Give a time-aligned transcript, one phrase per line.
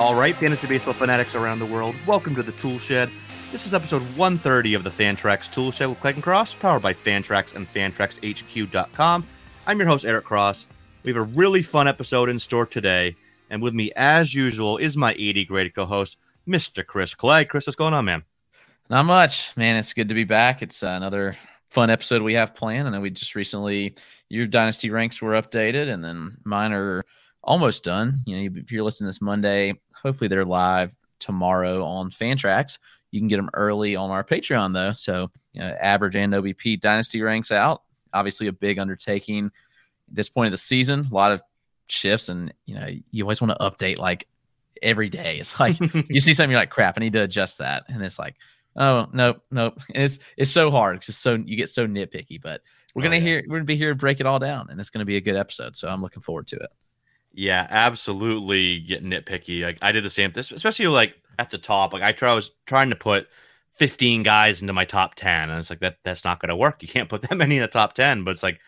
[0.00, 3.10] All right, fantasy baseball fanatics around the world, welcome to the Tool Shed.
[3.52, 6.94] This is episode 130 of the Fantrax Tool Shed with Clegg and Cross, powered by
[6.94, 9.26] Fantrax and FantraxHQ.com.
[9.66, 10.68] I'm your host, Eric Cross.
[11.02, 13.14] We have a really fun episode in store today,
[13.50, 16.16] and with me, as usual, is my 80 grade co host,
[16.48, 16.84] Mr.
[16.84, 17.50] Chris Clegg.
[17.50, 18.24] Chris, what's going on, man?
[18.88, 19.76] Not much, man.
[19.76, 20.62] It's good to be back.
[20.62, 21.36] It's uh, another
[21.68, 22.88] fun episode we have planned.
[22.88, 23.96] And we just recently,
[24.30, 27.04] your dynasty ranks were updated, and then mine are
[27.42, 28.20] almost done.
[28.26, 32.78] You know, if you're listening this Monday, hopefully they're live tomorrow on Fantrax.
[33.10, 34.92] You can get them early on our Patreon though.
[34.92, 37.82] So you know, average and OBP dynasty ranks out.
[38.12, 41.06] Obviously a big undertaking at this point of the season.
[41.10, 41.42] A lot of
[41.86, 44.26] shifts, and you know you always want to update like
[44.82, 45.38] every day.
[45.38, 48.18] It's like you see something, you're like, crap, I need to adjust that, and it's
[48.18, 48.36] like,
[48.76, 49.78] oh nope, nope.
[49.94, 52.40] And it's it's so hard because so you get so nitpicky.
[52.40, 52.62] But
[52.94, 53.24] we're gonna oh, yeah.
[53.24, 55.20] hear we're gonna be here to break it all down, and it's gonna be a
[55.20, 55.76] good episode.
[55.76, 56.70] So I'm looking forward to it.
[57.32, 59.62] Yeah, absolutely get nitpicky.
[59.62, 61.92] Like I did the same this, especially like at the top.
[61.92, 63.28] Like I try I was trying to put
[63.74, 66.82] 15 guys into my top 10 and it's like that that's not going to work.
[66.82, 68.60] You can't put that many in the top 10, but it's like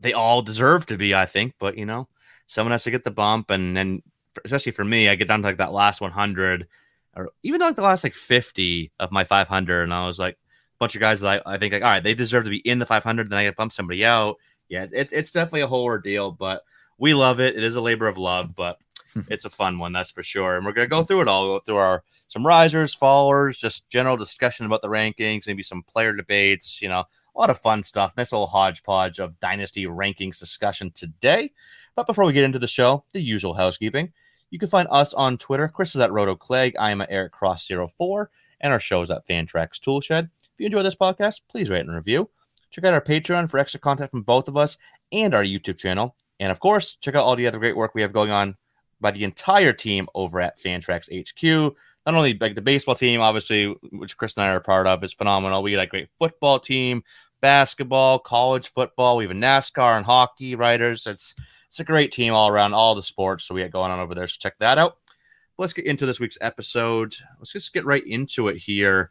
[0.00, 2.08] they all deserve to be, I think, but you know,
[2.46, 4.02] someone has to get the bump and then
[4.44, 6.66] especially for me, I get down to like that last 100
[7.14, 10.38] or even like the last like 50 of my 500 and I was like a
[10.80, 12.80] bunch of guys that I, I think like all right, they deserve to be in
[12.80, 14.36] the 500 then I get bump somebody out.
[14.68, 16.62] Yeah, it, it's definitely a whole ordeal, but
[17.02, 17.56] we love it.
[17.56, 18.78] It is a labor of love, but
[19.12, 19.22] hmm.
[19.28, 20.56] it's a fun one, that's for sure.
[20.56, 21.46] And we're gonna go through it all.
[21.46, 26.14] Go through our some risers, followers, just general discussion about the rankings, maybe some player
[26.14, 26.80] debates.
[26.80, 28.16] You know, a lot of fun stuff.
[28.16, 31.50] Nice little hodgepodge of dynasty rankings discussion today.
[31.96, 34.12] But before we get into the show, the usual housekeeping.
[34.50, 35.66] You can find us on Twitter.
[35.66, 36.74] Chris is at Roto Clegg.
[36.78, 38.30] I am at Eric Cross 4
[38.60, 40.10] and our show is at Fantrax Toolshed.
[40.10, 42.30] If you enjoy this podcast, please rate and review.
[42.70, 44.78] Check out our Patreon for extra content from both of us
[45.10, 46.14] and our YouTube channel.
[46.40, 48.56] And of course, check out all the other great work we have going on
[49.00, 51.76] by the entire team over at Fantrax HQ.
[52.06, 55.12] Not only like the baseball team, obviously, which Chris and I are part of, is
[55.12, 55.62] phenomenal.
[55.62, 57.04] We got a great football team,
[57.40, 59.16] basketball, college football.
[59.16, 61.06] We have a NASCAR and hockey writers.
[61.06, 61.34] It's
[61.68, 63.44] it's a great team all around, all the sports.
[63.44, 64.26] So we got going on over there.
[64.26, 64.98] So check that out.
[65.58, 67.14] Let's get into this week's episode.
[67.38, 69.10] Let's just get right into it here.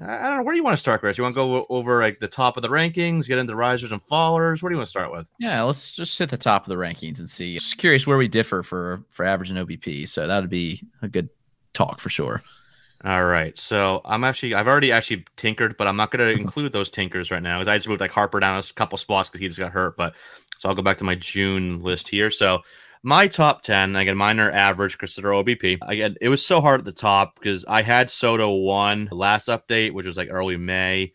[0.00, 0.42] I don't know.
[0.42, 1.18] Where do you want to start, Chris?
[1.18, 4.00] You want to go over like the top of the rankings, get into risers and
[4.00, 4.62] fallers?
[4.62, 5.28] Where do you want to start with?
[5.38, 7.54] Yeah, let's just hit the top of the rankings and see.
[7.54, 10.08] Just curious where we differ for for average and OBP.
[10.08, 11.28] So that would be a good
[11.74, 12.42] talk for sure.
[13.04, 13.58] All right.
[13.58, 17.30] So I'm actually I've already actually tinkered, but I'm not going to include those tinkers
[17.30, 17.60] right now.
[17.60, 19.96] I just moved like Harper down a couple spots because he just got hurt.
[19.98, 20.14] But
[20.56, 22.30] so I'll go back to my June list here.
[22.30, 22.62] So
[23.02, 25.78] my top 10, again, mine are average, consider OBP.
[25.82, 29.92] Again, it was so hard at the top because I had Soto one last update,
[29.92, 31.12] which was like early May.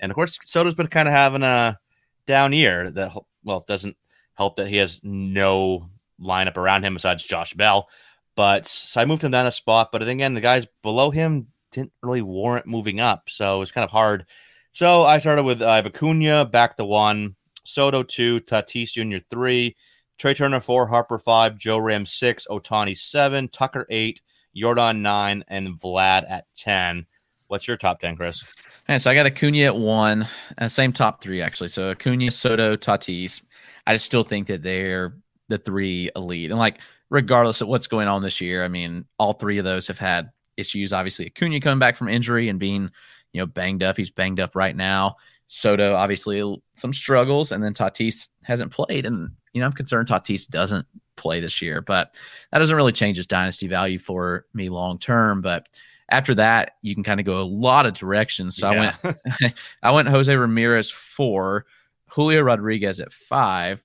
[0.00, 1.78] And of course, Soto's been kind of having a
[2.26, 3.12] down year that,
[3.44, 3.96] well, doesn't
[4.34, 7.88] help that he has no lineup around him besides Josh Bell.
[8.34, 9.90] But so I moved him down a spot.
[9.92, 13.28] But then again, the guys below him didn't really warrant moving up.
[13.28, 14.26] So it was kind of hard.
[14.72, 19.24] So I started with uh, Acuna back to one, Soto two, Tatis Jr.
[19.30, 19.76] three,
[20.18, 24.22] Trea Turner four, Harper five, Joe Ram six, Ohtani seven, Tucker eight,
[24.56, 27.06] Yordan nine, and Vlad at ten.
[27.48, 28.44] What's your top ten, Chris?
[28.88, 30.26] And so I got Acuna at one,
[30.58, 31.68] and same top three actually.
[31.68, 33.42] So Acuna, Soto, Tatis.
[33.86, 35.16] I just still think that they're
[35.48, 36.80] the three elite, and like
[37.10, 40.30] regardless of what's going on this year, I mean, all three of those have had
[40.56, 40.92] issues.
[40.92, 42.90] Obviously, Acuna coming back from injury and being
[43.32, 43.96] you know banged up.
[43.96, 45.16] He's banged up right now.
[45.48, 50.46] Soto obviously some struggles, and then Tatis hasn't played, and you know I'm concerned Tatis
[50.46, 50.86] doesn't
[51.16, 51.80] play this year.
[51.80, 52.14] But
[52.52, 55.40] that doesn't really change his dynasty value for me long term.
[55.40, 55.68] But
[56.10, 58.56] after that, you can kind of go a lot of directions.
[58.56, 58.94] So Yeah.
[59.02, 59.08] I
[59.40, 61.64] went I went Jose Ramirez four,
[62.10, 63.82] Julio Rodriguez at five,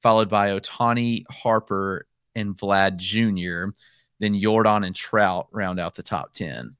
[0.00, 3.76] followed by Ohtani, Harper, and Vlad Jr.
[4.20, 6.76] Then Yordan and Trout round out the top ten.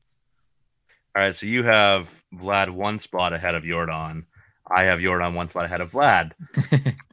[1.16, 4.24] All right, so you have Vlad one spot ahead of Yordan.
[4.70, 6.32] I have Yordan one spot ahead of Vlad.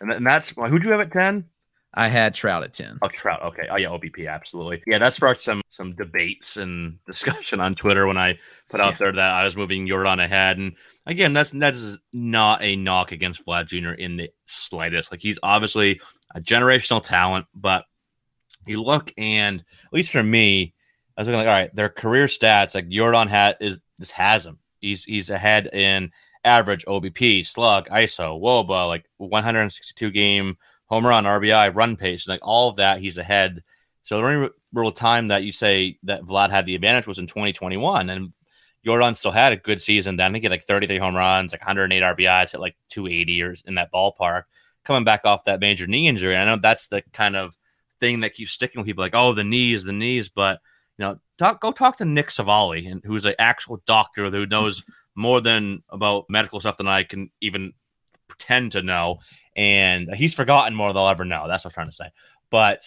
[0.00, 1.46] and, and that's who'd you have at 10?
[1.92, 2.98] I had Trout at ten.
[3.02, 3.42] Oh, Trout.
[3.42, 3.66] Okay.
[3.68, 4.32] Oh, yeah, OBP.
[4.32, 4.80] Absolutely.
[4.86, 8.38] Yeah, that sparked some some debates and discussion on Twitter when I
[8.70, 8.96] put out Yeah.
[9.00, 10.56] there that I was moving Yordan ahead.
[10.58, 13.90] And again, that's that's not a knock against Vlad Jr.
[13.90, 15.10] in the slightest.
[15.10, 16.00] Like he's obviously
[16.32, 17.86] a generational talent, but
[18.68, 20.74] you look and at least for me,
[21.16, 24.46] I was looking like, all right, their career stats, like Yordan hat is this has
[24.46, 24.60] him.
[24.78, 26.12] He's he's ahead in
[26.44, 30.56] average OBP, slug, ISO, WOBA, like 162 game
[30.86, 33.62] home run, RBI, run pace, like all of that, he's ahead.
[34.02, 37.26] So the only real time that you say that Vlad had the advantage was in
[37.26, 38.32] 2021, and
[38.84, 40.30] Yordan still had a good season then.
[40.30, 43.54] I think he had like 33 home runs, like 108 RBIs, at like 280 or
[43.66, 44.44] in that ballpark,
[44.84, 46.36] coming back off that major knee injury.
[46.36, 47.56] I know that's the kind of
[48.00, 50.60] thing that keeps sticking with people, like oh the knees, the knees, but
[50.98, 54.84] you know, talk, go talk to Nick Savali, and who's an actual doctor who knows
[55.14, 57.72] more than about medical stuff than I can even
[58.28, 59.18] pretend to know.
[59.56, 61.46] And he's forgotten more than I'll ever know.
[61.48, 62.10] That's what I'm trying to say.
[62.50, 62.82] But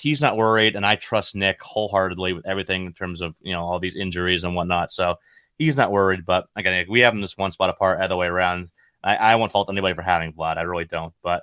[0.00, 3.62] he's not worried, and I trust Nick wholeheartedly with everything in terms of you know
[3.62, 4.92] all these injuries and whatnot.
[4.92, 5.16] So
[5.58, 6.24] he's not worried.
[6.26, 8.70] But again, we have him this one spot apart other way around.
[9.04, 10.58] I, I won't fault anybody for having Vlad.
[10.58, 11.12] I really don't.
[11.22, 11.42] But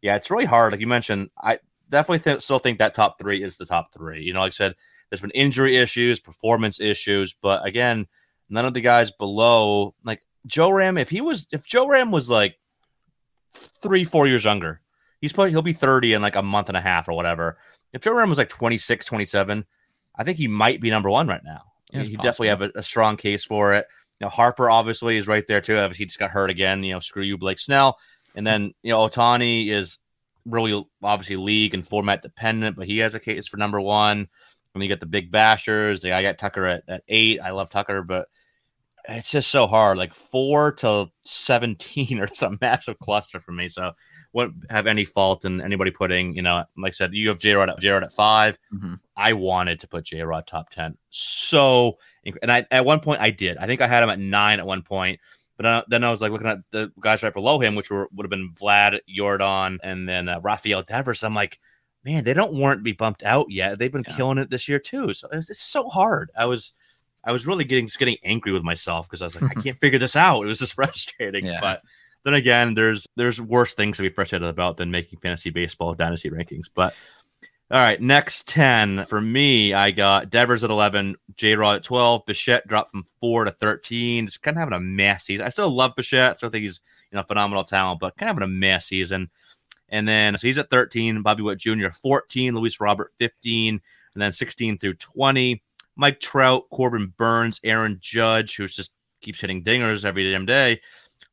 [0.00, 0.72] yeah, it's really hard.
[0.72, 1.58] Like you mentioned, I
[1.90, 4.22] definitely th- still think that top three is the top three.
[4.22, 4.74] You know, like I said,
[5.10, 8.06] there's been injury issues, performance issues, but again,
[8.48, 12.28] none of the guys below, like Joe Ram, if he was, if Joe Ram was
[12.28, 12.56] like
[13.52, 14.80] three, four years younger,
[15.20, 17.58] he's probably, he'll be 30 in like a month and a half or whatever.
[17.92, 19.64] If Joe Ram was like 26, 27,
[20.16, 21.62] I think he might be number one right now.
[21.92, 23.86] Yeah, it's he definitely have a, a strong case for it.
[24.20, 25.76] You know, Harper obviously is right there too.
[25.76, 26.82] Obviously, he just got hurt again.
[26.84, 27.98] You know, screw you, Blake Snell.
[28.34, 29.98] And then you know, Ohtani is
[30.44, 34.28] really obviously league and format dependent, but he has a case for number one.
[34.74, 36.10] And you get the big bashers.
[36.10, 37.40] I got Tucker at, at eight.
[37.40, 38.26] I love Tucker, but
[39.08, 39.98] it's just so hard.
[39.98, 43.68] Like four to seventeen or some massive cluster for me.
[43.68, 43.92] So
[44.32, 47.54] wouldn't have any fault in anybody putting, you know, like I said, you have J
[47.54, 49.00] Rod at J Rod at 5 Mhm.
[49.16, 50.96] I wanted to put J Rod top ten.
[51.10, 51.98] So
[52.42, 53.58] and I at one point I did.
[53.58, 55.20] I think I had him at nine at one point.
[55.56, 58.24] But then I was like looking at the guys right below him, which were would
[58.26, 61.22] have been Vlad, Yordan, and then uh, Rafael Devers.
[61.22, 61.60] I'm like,
[62.04, 63.78] man, they don't warrant to be bumped out yet.
[63.78, 64.16] They've been Yeah.
[64.16, 65.14] killing it this year too.
[65.14, 66.30] So it's, it's so hard.
[66.36, 66.72] I was,
[67.24, 69.98] I was really getting getting angry with myself because I was like, I can't figure
[69.98, 70.42] this out.
[70.42, 71.46] It was just frustrating.
[71.46, 71.58] Yeah.
[71.60, 71.82] But
[72.24, 76.30] then again, there's there's worse things to be frustrated about than making fantasy baseball dynasty
[76.30, 76.66] rankings.
[76.74, 76.94] But
[77.70, 82.26] all right, next 10 for me, I got Devers at 11, J Rod at 12,
[82.26, 84.24] Bichette dropped from 4 to 13.
[84.26, 85.46] It's kind of having a mess season.
[85.46, 86.80] I still love Bichette, so I think he's
[87.10, 89.30] you know phenomenal talent, but kind of having a mess season.
[89.94, 91.90] And then so he's at 13, Bobby Witt Jr.
[91.90, 93.80] 14, Luis Robert 15,
[94.14, 95.62] and then 16 through 20.
[95.94, 100.80] Mike Trout, Corbin Burnes, Aaron Judge, who just keeps hitting dingers every damn day.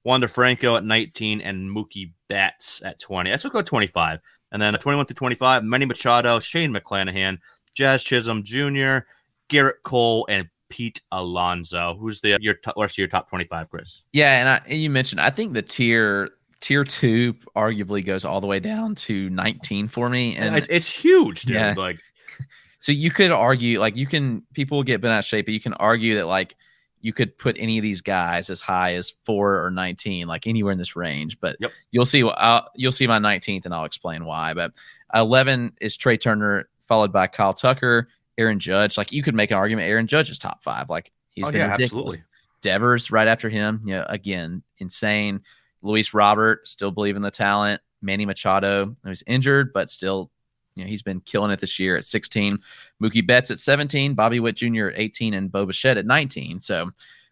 [0.03, 3.31] Wander Franco at 19 and Mookie Betts at 20.
[3.31, 4.19] Let's go 25.
[4.51, 7.39] And then 21 through 25, Manny Machado, Shane McClanahan,
[7.73, 9.07] Jazz Chisholm Jr.,
[9.49, 11.97] Gerrit Cole, and Pete Alonso.
[11.99, 14.05] Who's the your top, rest of your top 25, Chris?
[14.13, 16.29] Yeah, and, I, and you mentioned I think the tier
[16.61, 20.89] tier two arguably goes all the way down to 19 for me, and it's, it's
[20.89, 21.57] huge, dude.
[21.57, 21.73] Yeah.
[21.75, 21.99] Like,
[22.79, 25.59] so you could argue like you can people get bent out of shape, but you
[25.59, 26.55] can argue that like
[27.01, 30.71] you could put any of these guys as high as four or 19, like anywhere
[30.71, 31.39] in this range.
[31.39, 31.71] But Yep.
[31.89, 34.53] you'll see I'll, you'll see my 19th, and I'll explain why.
[34.53, 34.73] But
[35.13, 38.97] 11 is Trea Turner, followed by Kyle Tucker, Aaron Judge.
[38.97, 40.89] Like you could make an argument, Aaron Judge is top five.
[40.89, 42.13] Like he's oh, been yeah, ridiculous.
[42.15, 42.23] absolutely.
[42.61, 43.81] Devers right after him.
[43.83, 45.41] You know, again, insane.
[45.81, 47.81] Luis Robert still believe in the talent.
[48.01, 50.31] Manny Machado was injured, but still,
[50.75, 52.57] you know, he's been killing it this year at 16.
[53.01, 54.87] Mookie Betts at 17, Bobby Witt Jr.
[54.87, 56.61] at 18, and Bo Bichette at 19.
[56.61, 56.89] So,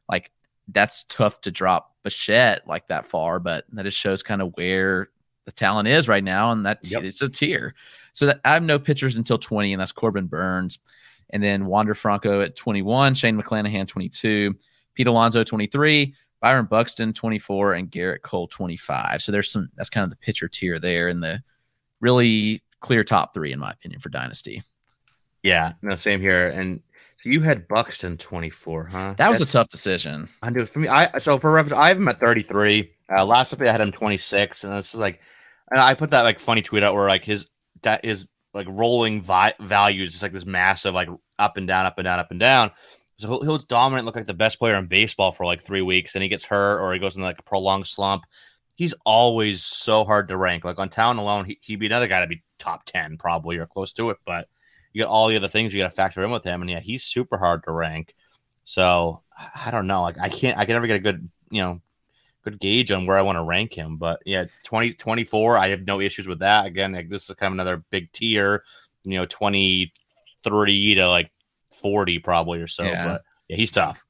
[0.09, 0.31] like,
[0.67, 5.09] that's tough to drop Bichette like that far, but that just shows kind of where
[5.45, 7.03] the talent is right now, and that Yep.
[7.03, 7.73] it's a tier.
[8.13, 10.79] So that I have no pitchers until 20, and that's Corbin Burnes.
[11.31, 14.55] And then Wander Franco at 21, Shane McClanahan 22,
[14.95, 19.21] Pete Alonso 23, Byron Buxton 24, and Gerrit Cole 25.
[19.21, 21.41] So there's some that's kind of the pitcher tier there in the
[21.99, 24.61] really clear top three, in my opinion, for Dynasty.
[25.43, 26.47] Yeah, no, same here.
[26.49, 26.81] And
[27.25, 29.13] you had Buxton 24, huh?
[29.17, 30.27] That was That's- a tough decision.
[30.41, 30.87] I do for me.
[30.87, 32.91] I so for reference, I have him at 33.
[33.11, 35.21] Uh, last up, I had him 26, and this is like,
[35.71, 37.49] and I put that like funny tweet out where like his
[37.81, 40.13] that is like rolling vi- values.
[40.13, 42.71] It's like this massive like up and down, up and down, up and down.
[43.19, 46.15] So he'll, he'll dominate, look like the best player in baseball for like three weeks,
[46.15, 48.23] and he gets hurt or he goes in like a prolonged slump.
[48.75, 50.63] He's always so hard to rank.
[50.63, 53.65] Like on talent alone, he, he'd be another guy to be top ten probably or
[53.65, 54.17] close to it.
[54.25, 54.47] But
[54.93, 56.79] you got all the other things you got to factor in with him, and yeah,
[56.79, 58.13] he's super hard to rank.
[58.63, 59.21] So
[59.53, 60.01] I don't know.
[60.03, 61.81] Like I can't, I can never get a good, you know,
[62.45, 63.97] good gauge on where I want to rank him.
[63.97, 66.67] But yeah, 20, 24, I have no issues with that.
[66.67, 68.63] Again, like this is kind of another big tier,
[69.03, 71.31] you know, 23 to like
[71.81, 72.83] 40 probably or so.
[72.83, 73.05] Yeah.
[73.07, 74.05] But yeah, he's tough.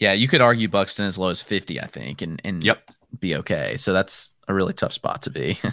[0.00, 2.82] Yeah, you could argue Buxton as low as 50, I think, and, and Yep.
[3.20, 3.76] be okay.
[3.76, 5.56] So that's a really tough spot to be.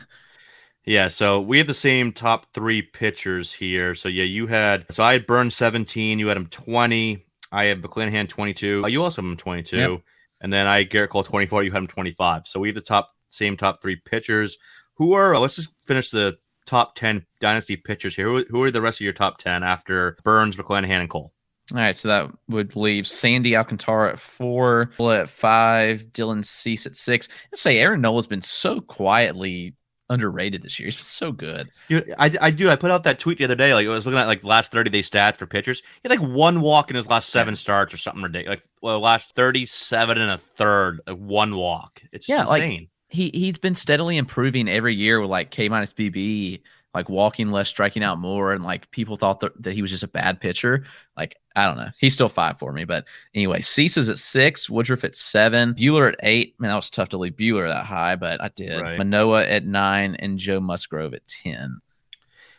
[0.86, 3.93] Yeah, so we have the same top three pitchers here.
[3.93, 7.81] So yeah, you had so I had Burnes 17, you had him 20, I had
[7.81, 8.84] McClanahan 22.
[8.84, 9.77] Uh, you also have him 22.
[9.77, 10.01] Yep.
[10.41, 12.48] And then I had Gerrit Cole 24, you had him 25.
[12.48, 14.58] So we have the top same top three pitchers.
[14.96, 18.25] Who are let's just finish the top 10 dynasty pitchers here.
[18.27, 21.31] Who, who are the rest of your top 10 after Burnes, McClanahan, and Cole?
[21.74, 26.96] All right, so that would leave Sandy Alcantara at four, at five, Dylan Cease at
[26.96, 27.30] six.
[27.54, 29.75] I'd say Aaron Nola's been so quietly
[30.10, 30.88] underrated this year.
[30.88, 31.70] He's been so good.
[31.88, 32.70] You, I, I do.
[32.70, 33.74] I put out that tweet the other day.
[33.74, 35.82] Like I was looking at like the last thirty day stats for pitchers.
[36.04, 38.60] He had like one walk in his last seven starts or something ridiculous.
[38.60, 42.01] Like well, last thirty seven and a third, like one walk.
[42.12, 42.62] It's Yeah, like-
[43.08, 46.62] He he's been steadily improving every year with like K minus BB,
[46.94, 50.04] like walking less, striking out more, and like people thought that, that he was just
[50.04, 50.84] a bad pitcher.
[51.16, 51.89] Like I don't know.
[52.00, 52.86] He's still five for me.
[52.86, 53.05] But
[53.36, 56.55] anyway, Cease is at six, Woodruff at seven, Buehler at eight.
[56.60, 58.81] Man, that was tough to leave Buehler that high, but I did.
[58.81, 58.98] Right.
[58.98, 61.81] Manoah at nine and Joe Musgrove at 10.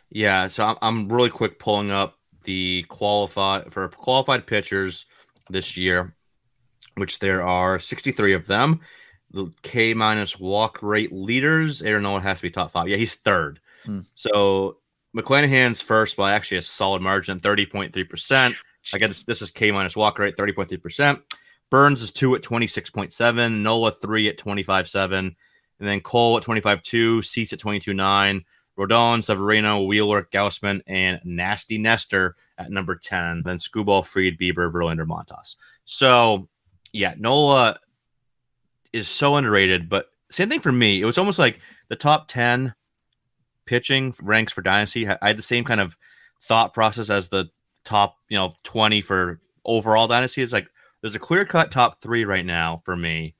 [0.09, 0.47] Yeah.
[0.47, 5.05] So I'm, I'm really quick pulling up the qualified for qualified pitchers
[5.49, 6.15] this year,
[6.95, 8.81] which there are 63 of them.
[9.31, 11.81] The K minus walk rate leaders.
[11.81, 12.87] Aaron Nolan has to be top five.
[12.87, 13.59] Yeah, he's third.
[13.85, 14.01] Hmm.
[14.13, 14.77] So
[15.15, 18.55] McClanahan's first by actually a solid margin, 30.3%.
[18.93, 21.21] Again, this, this is K minus walk rate, 30.3%.
[21.69, 25.35] Burnes is two at 26.7, Nola three at 25.7, and
[25.79, 28.43] then Cole at 25.2, Cease at 22.9,
[28.77, 33.43] Rodon, Severino, Wheeler, Gausman, and Nasty Nestor at number 10.
[33.43, 35.55] Then Skubal, Fried, Bieber, Verlander, Montas.
[35.85, 36.47] So,
[36.91, 37.77] yeah, Nola
[38.91, 41.01] is so underrated, but same thing for me.
[41.01, 41.59] It was almost like
[41.89, 42.73] the top 10
[43.65, 45.07] pitching ranks for Dynasty.
[45.07, 45.95] I had the same kind of
[46.41, 47.49] thought process as the
[47.83, 50.41] top, you know, 20 for overall Dynasty.
[50.41, 50.67] It's like
[51.01, 53.35] there's a clear cut top three right now for me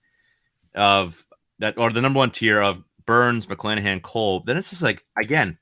[0.76, 1.26] of
[1.60, 4.42] that, or the number one tier of Burnes, McClanahan, Cole.
[4.42, 5.58] Then it's just like, again,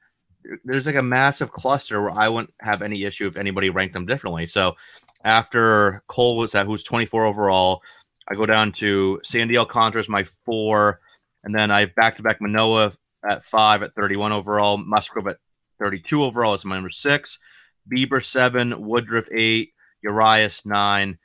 [0.63, 4.05] there's like a massive cluster where I wouldn't have any issue if anybody ranked them
[4.05, 4.45] differently.
[4.45, 4.75] So
[5.23, 7.83] after Cole was at who's 24 overall,
[8.27, 10.99] I go down to Sandy Alcantara is my four,
[11.43, 12.93] and then I back to back Manoah
[13.29, 15.37] at five at 31 overall, Musgrove at
[15.83, 17.39] 32 overall is my number six,
[17.89, 21.17] Bieber seven, Woodruff eight, Urias nine,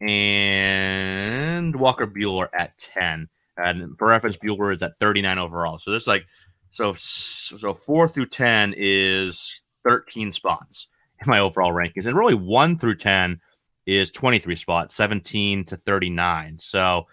[0.00, 3.28] and Walker Buehler at 10.
[3.56, 5.78] And for reference, Buehler is at 39 overall.
[5.78, 6.26] So there's like
[6.70, 10.88] so so four through 10 is 13 spots
[11.20, 13.40] in my overall rankings, and really one through 10
[13.86, 16.58] is 23 spots, 17 to 39.
[16.58, 17.06] So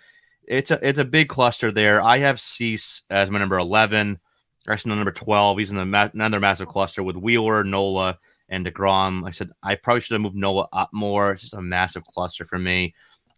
[0.47, 2.01] it's a it's a big cluster there.
[2.01, 4.19] I have Cease as my number 11.
[4.67, 5.57] Actually, number 12.
[5.57, 8.17] He's in the ma- another massive cluster with Wheeler, Nola,
[8.49, 9.25] and DeGrom.
[9.27, 11.31] I said I probably should have moved Noah up more.
[11.31, 12.93] It's just a massive cluster for me.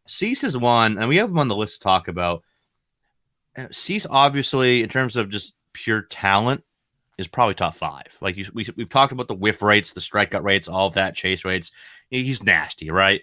[0.06, 2.44] Cease is one, and we have him on the list to talk about.
[3.58, 6.64] Uh, Cease, obviously, in terms of just pure talent,
[7.18, 8.18] is probably top five.
[8.22, 11.16] Like you, we, we've talked about the whiff rates, the strikeout rates, all of that,
[11.16, 11.72] chase rates.
[12.10, 13.22] He's nasty, right?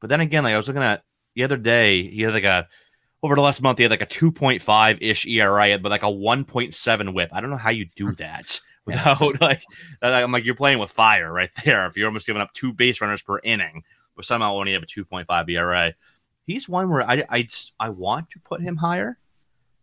[0.00, 2.68] But then again, like I was looking at the other day, he had like a
[3.22, 7.14] over the last month, he had like a 2.5 ish ERA, but like a 1.7
[7.14, 7.30] whip.
[7.32, 9.62] I don't know how you do that without like,
[10.02, 11.86] I'm like, you're playing with fire right there.
[11.86, 14.86] If you're almost giving up two base runners per inning, but somehow only have a
[14.86, 15.94] 2.5 ERA.
[16.44, 19.18] He's one where I, I, just- I want to put him higher,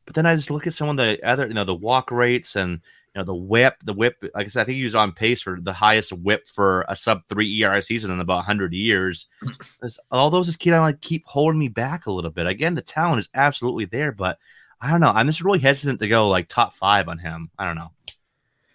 [0.05, 2.55] but then I just look at some of the other, you know, the walk rates
[2.55, 5.11] and, you know, the whip, the whip, like I said, I think he was on
[5.11, 9.27] pace for the highest whip for a sub three ERA season in about 100 years.
[10.11, 12.47] All those just keep, like, keep holding me back a little bit.
[12.47, 14.39] Again, the talent is absolutely there, but
[14.81, 15.11] I don't know.
[15.13, 17.49] I'm just really hesitant to go like top five on him.
[17.57, 17.91] I don't know.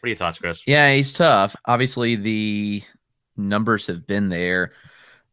[0.00, 0.64] What are your thoughts, Chris?
[0.66, 1.56] Yeah, he's tough.
[1.66, 2.82] Obviously, the
[3.36, 4.72] numbers have been there,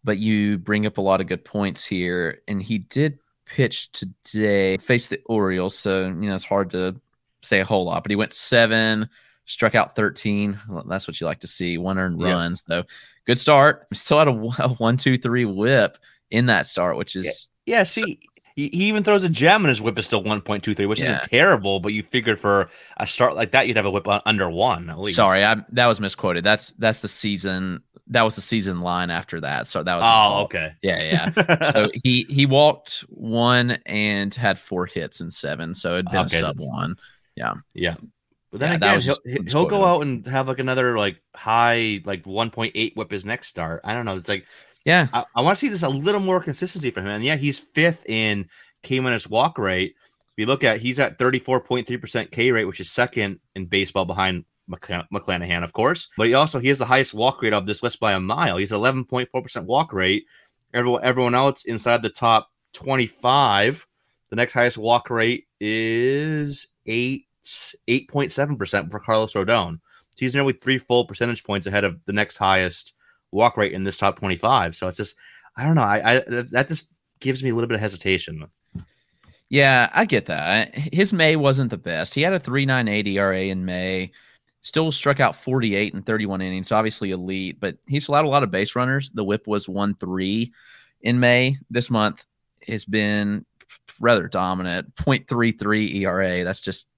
[0.03, 2.41] but you bring up a lot of good points here.
[2.47, 5.77] And he did pitch today, face the Orioles.
[5.77, 6.99] So, you know, it's hard to
[7.41, 9.07] say a whole lot, but he went seven,
[9.45, 10.59] struck out 13.
[10.67, 12.33] Well, that's what you like to see one earned Yeah.
[12.33, 12.55] run.
[12.55, 12.83] So,
[13.25, 13.85] good start.
[13.93, 14.31] Still had a,
[14.63, 15.97] a one, two, three whip
[16.31, 18.19] in that start, which is Yeah, see,
[18.55, 21.05] he, he even throws a gem and his whip is still 1.23, which Yeah.
[21.05, 24.49] isn't terrible, but you figured for a start like that, you'd have a whip under
[24.49, 25.17] one at least.
[25.17, 26.43] Sorry, I that was misquoted.
[26.43, 27.83] That's that's the season.
[28.07, 29.67] That was the season line after that.
[29.67, 30.05] So that was.
[30.07, 30.73] Oh, okay.
[30.81, 31.71] Yeah, yeah.
[31.71, 35.73] so he he walked one and had four hits and seven.
[35.73, 36.95] So it'd been Okay, a sub one.
[37.35, 37.55] Yeah.
[37.73, 37.95] Yeah.
[38.51, 42.23] But then Yeah, again, he'll, he'll go out and have like another like high, like
[42.23, 43.81] 1.8 whip his next start.
[43.83, 44.15] I don't know.
[44.15, 44.45] It's like,
[44.85, 47.11] Yeah, I, I want to see just a little more consistency from him.
[47.11, 48.47] And yeah, he's fifth in
[48.83, 49.95] K minus walk rate.
[49.97, 54.45] If you look at, he's at 34.3% K rate, which is second in baseball behind
[54.69, 56.09] McCla- McClanahan, of course.
[56.17, 58.57] But he also he has the highest walk rate of this list by a mile.
[58.57, 60.25] He's 11.4% walk rate.
[60.73, 63.87] Everyone everyone else inside the top 25.
[64.29, 69.73] The next highest walk rate is eight 8.7% for Carlos Rodon.
[69.75, 72.93] So he's nearly three full percentage points ahead of the next highest
[73.31, 74.75] walk rate in this top 25.
[74.75, 75.15] So it's just,
[75.57, 75.83] I don't know.
[75.83, 78.45] I, I that just gives me a little bit of hesitation.
[79.49, 80.75] yeah, I get that.
[80.75, 82.13] His May wasn't the best.
[82.13, 84.11] He had a three nine eight ERA in May.
[84.61, 88.49] Still struck out 48 and 31 innings, obviously elite, but he's allowed a lot of
[88.49, 89.11] base runners.
[89.11, 90.51] The whip was 1 3
[91.01, 91.57] in May.
[91.69, 92.25] This month
[92.67, 93.45] has been
[93.99, 96.43] rather dominant 0.33 ERA.
[96.43, 96.89] That's just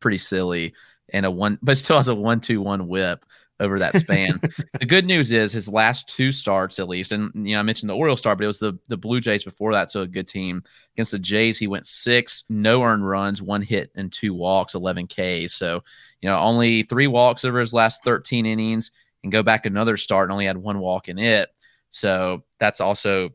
[0.00, 0.72] pretty silly.
[1.12, 3.24] And a one, but still has a 1 2 1 whip
[3.60, 4.40] over that span.
[4.80, 7.88] the good news is his last two starts, at least, and you know, I mentioned
[7.90, 10.26] the Orioles start, but it was the, the Blue Jays before that, so a good
[10.26, 10.62] team.
[10.94, 15.06] Against the Jays, he went six, no earned runs, one hit, and two walks, 11
[15.06, 15.52] Ks.
[15.54, 15.84] So,
[16.20, 18.90] you know, only three walks over his last 13 innings,
[19.22, 21.50] and go back another start and only had one walk in it.
[21.90, 23.30] So that's also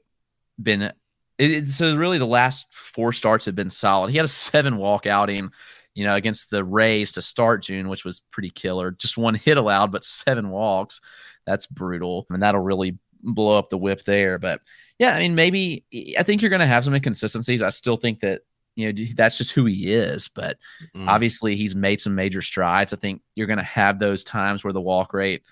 [0.62, 0.92] been
[1.38, 4.10] it- so really the last four starts have been solid.
[4.12, 5.52] He had a seven walk outing,
[5.96, 8.92] you know, against the Rays to start June, which was pretty killer.
[8.92, 11.02] Just one hit allowed, but seven walks.
[11.48, 12.28] That's brutal.
[12.30, 14.38] I and that'll really blow up the whip there.
[14.38, 14.62] But
[15.00, 15.84] yeah, I mean, maybe
[16.20, 17.62] I think you're going to have some inconsistencies.
[17.62, 18.42] I still think that
[18.76, 20.28] you know that's just who he is.
[20.28, 20.58] But
[20.96, 21.08] Mm.
[21.08, 22.94] obviously, he's made some major strides.
[22.94, 25.44] I think you're going to have those times where the walk rate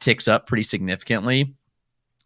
[0.00, 1.54] ticks up pretty significantly.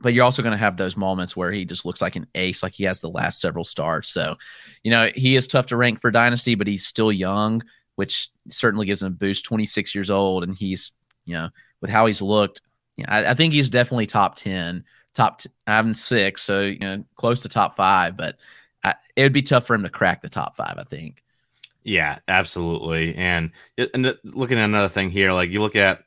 [0.00, 2.62] But you're also going to have those moments where he just looks like an ace,
[2.62, 4.08] like he has the last several starts.
[4.08, 4.36] So,
[4.82, 7.62] you know, he is tough to rank for dynasty, but he's still young,
[7.94, 9.46] which certainly gives him a boost.
[9.46, 10.92] 26 years old, and he's,
[11.24, 11.48] you know,
[11.80, 12.60] with how he's looked,
[12.96, 14.84] you know, I, I think he's definitely top 10.
[15.14, 18.18] Top, t- I'm six, so you know, close to top five.
[18.18, 18.36] But
[18.84, 20.74] I, it would be tough for him to crack the top five.
[20.76, 21.22] I think.
[21.84, 23.14] Yeah, absolutely.
[23.14, 26.02] And and looking at another thing here, like you look at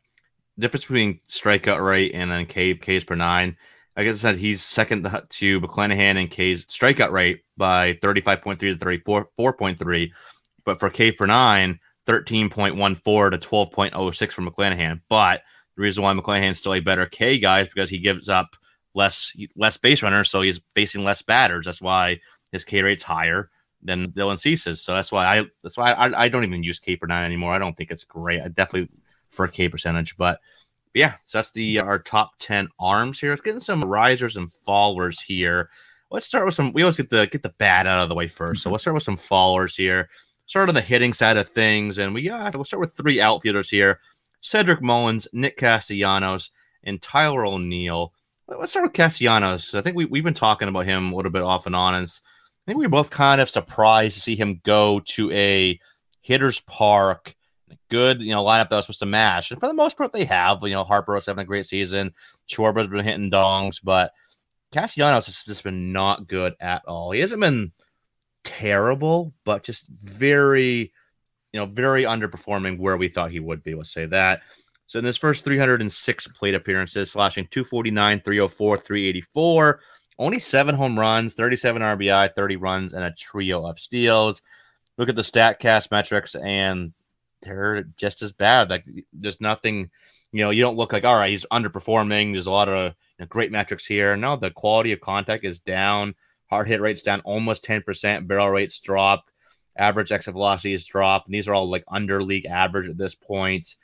[0.60, 3.58] difference between strikeout rate and then K Ks per nine.
[4.00, 8.76] Like I said, he's second to to McClanahan and K's strikeout rate by 35.3 to
[8.78, 10.12] 34.3.
[10.64, 15.02] But for K per nine, 13.14 to 12.06 for McClanahan.
[15.10, 15.42] But
[15.76, 18.56] the reason why McClanahan's still a better K guy is because he gives up
[18.96, 21.66] less less base runners, so he's facing less batters.
[21.66, 22.22] That's why
[22.54, 23.50] his K rate's higher
[23.84, 24.82] than Dylan Cease's.
[24.82, 27.52] So that's why I that's why I, I don't even use K per nine anymore.
[27.52, 28.40] I don't think it's great.
[28.40, 28.98] I definitely
[29.30, 30.40] for a K percentage, but
[30.94, 33.30] yeah, so that's the our top ten arms here.
[33.30, 35.70] Let's get some risers and followers here.
[36.12, 36.74] Let's start with some.
[36.74, 38.64] We always get the get the bad out of the way first.
[38.64, 38.74] So mm-hmm.
[38.74, 40.10] let's start with some followers here.
[40.48, 43.70] Start on the hitting side of things, and we got we'll start with three outfielders
[43.70, 44.00] here:
[44.42, 46.52] Cedric Mullins, Nick Castellanos,
[46.84, 48.14] and Tyler O'Neill.
[48.48, 49.76] Let's start with Castellanos.
[49.76, 51.94] I think we, we've been talking about him a little bit off and on.
[51.94, 55.80] And I think we were both kind of surprised to see him go to a
[56.22, 57.36] hitter's park.
[57.90, 59.52] Good, you know, lineup that was supposed to match.
[59.52, 60.62] And for the most part, they have.
[60.64, 62.14] You know, Harper's having a great season.
[62.48, 64.14] Schwarber's been hitting dongs, but
[64.72, 67.12] Castellanos has just been not good at all.
[67.12, 67.72] He hasn't been
[68.44, 70.92] terrible, but just very,
[71.52, 73.74] you know, very underperforming where we thought he would be.
[73.74, 74.42] Let's say that.
[74.86, 79.80] So in his first 306 plate appearances, slashing 249, 304, 384,
[80.18, 84.42] only seven home runs, 37 RBI, 30 runs, and a trio of steals.
[84.98, 86.94] Look at the StatCast metrics, and
[87.42, 88.70] they're just as bad.
[88.70, 89.90] Like there's nothing,
[90.32, 92.32] you know, you don't look like all right, he's underperforming.
[92.32, 94.16] There's a lot of you know, great metrics here.
[94.16, 96.16] No, the quality of contact is down.
[96.50, 98.28] Hard hit rate's down almost 10%.
[98.28, 99.32] Barrel rates dropped.
[99.78, 101.28] Average exit velocity is dropped.
[101.28, 103.76] And these are all like under league average at this point.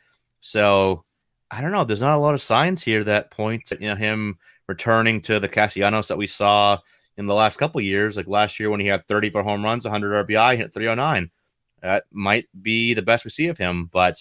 [0.42, 1.06] So
[1.52, 1.84] I don't know.
[1.84, 5.48] There's not a lot of signs here that point you know him returning to the
[5.48, 6.80] Castellanos that we saw
[7.18, 8.18] in the last couple years.
[8.18, 11.30] Like last year when he had 34 home runs, 100 RBI, hit 309.
[11.82, 13.90] That might be the best we see of him.
[13.92, 14.18] But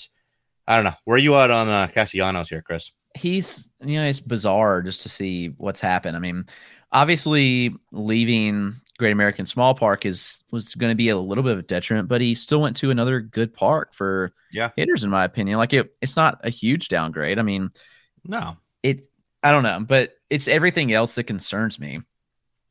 [0.67, 0.95] I don't know.
[1.05, 2.93] Where are you at on uh, Castellanos here, Chris?
[3.17, 6.17] he's you know it's bizarre just to see what's happened.
[6.17, 6.47] I mean,
[6.91, 11.59] obviously leaving Great American Small Park is was going to be a little bit of
[11.59, 14.71] a detriment, but he still went to another good park for Yeah.
[14.77, 15.59] hitters, in my opinion.
[15.59, 17.39] Like it, it's not a huge downgrade.
[17.39, 17.71] I mean,
[18.25, 18.57] No.
[18.83, 19.07] it
[19.45, 22.01] I don't know, but it's everything else that concerns me.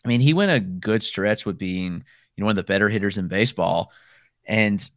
[0.04, 2.04] I mean, he went a good stretch with being,
[2.36, 3.92] you know one of the better hitters in baseball,
[4.46, 4.90] and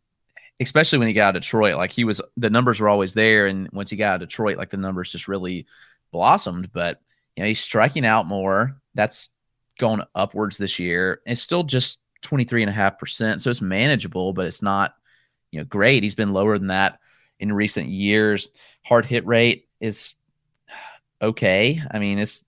[0.60, 3.46] especially when he got out of Detroit, like he was the numbers were always there,
[3.46, 5.66] and once he got out of Detroit, like the numbers just really
[6.12, 6.72] blossomed.
[6.72, 7.00] But
[7.36, 8.80] you know he's striking out more.
[8.94, 9.30] That's
[9.78, 11.20] going upwards this year.
[11.26, 13.40] It's still just 23.5%.
[13.40, 14.94] So it's manageable, but it's not,
[15.50, 16.02] you know, great.
[16.02, 16.98] He's been lower than that
[17.38, 18.48] in recent years.
[18.84, 20.14] Hard hit rate is
[21.22, 21.80] okay.
[21.90, 22.44] I mean, it's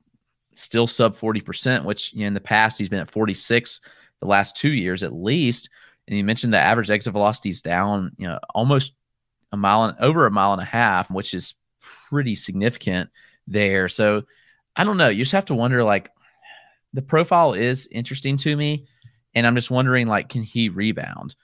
[0.54, 3.80] still sub 40%, which you know, in the past he's been at 46
[4.20, 5.70] the last two years at least.
[6.09, 8.94] And you mentioned the average exit velocity is down, you know, almost
[9.53, 11.55] a mile and over a mile and a half, which is
[12.09, 13.11] pretty significant
[13.47, 13.88] there.
[13.88, 14.23] So
[14.75, 15.09] I don't know.
[15.09, 16.11] You just have to wonder like
[16.94, 18.87] the profile is interesting to me.
[19.35, 21.37] And I'm just wondering, like, can he rebound?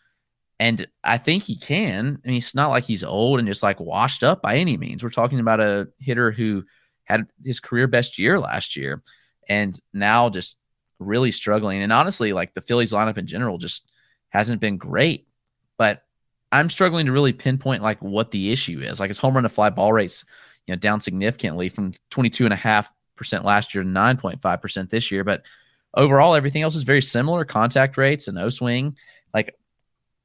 [0.59, 2.21] And I think he can.
[2.25, 5.03] I mean, it's not like he's old and just like washed up by any means.
[5.03, 6.65] We're talking about a hitter who
[7.05, 9.03] had his career best year last year
[9.49, 10.59] and now just
[10.99, 11.83] really struggling.
[11.83, 13.87] And honestly, like the Phillies lineup in general just
[14.35, 15.27] hasn't been great.
[15.79, 16.03] But
[16.53, 19.01] I'm struggling to really pinpoint like what the issue is.
[19.01, 20.25] Like his home run to fly ball rates,
[20.67, 24.91] you know, down significantly from 22 and a half percent last year, to 9.5 percent
[24.91, 25.25] this year.
[25.25, 25.43] But
[25.95, 27.45] overall, everything else is very similar.
[27.45, 28.97] Contact rates and no swing,
[29.33, 29.57] like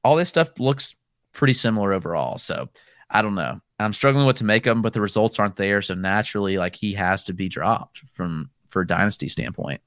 [0.03, 0.95] all this stuff looks
[1.33, 2.37] pretty similar overall.
[2.37, 2.69] So
[3.09, 3.61] I don't know.
[3.79, 5.81] I'm struggling what to make of him, but the results aren't there.
[5.81, 9.81] So naturally, like he has to be dropped from for dynasty standpoint.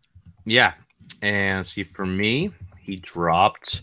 [0.44, 0.72] Yeah.
[1.20, 3.82] And see, for me, he dropped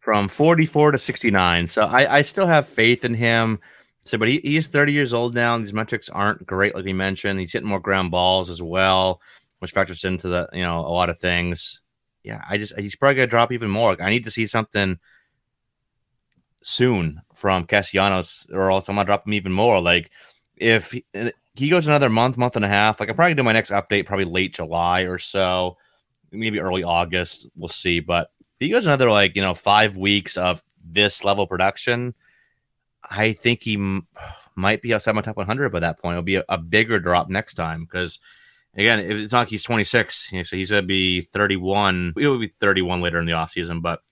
[0.00, 1.68] from 44 to 69.
[1.68, 3.60] So I, I still have faith in him.
[4.04, 5.54] So, but he, he's 30 years old now.
[5.54, 7.38] And these metrics aren't great, like we mentioned.
[7.38, 9.20] He's hitting more ground balls as well
[9.60, 11.82] which factors into the you know a lot of things.
[12.24, 13.96] Yeah, I just he's probably gonna drop even more.
[14.02, 14.98] I need to see something
[16.62, 19.80] soon from Castellanos, or else I'm gonna drop him even more.
[19.80, 20.10] Like
[20.56, 21.04] if he,
[21.54, 24.06] he goes another month, month and a half, like I'm probably do my next update
[24.06, 25.76] probably late July or so,
[26.32, 27.48] maybe early August.
[27.56, 28.00] We'll see.
[28.00, 28.28] But
[28.60, 32.14] if he goes another like you know five weeks of this level production,
[33.10, 34.06] I think he m-
[34.54, 36.12] might be outside my top 100 by that point.
[36.12, 38.20] It'll be a, a bigger drop next time because
[38.74, 42.14] again, if it's not like he's 26, so he's to be 31.
[42.18, 44.02] It would be 31 later in the offseason, but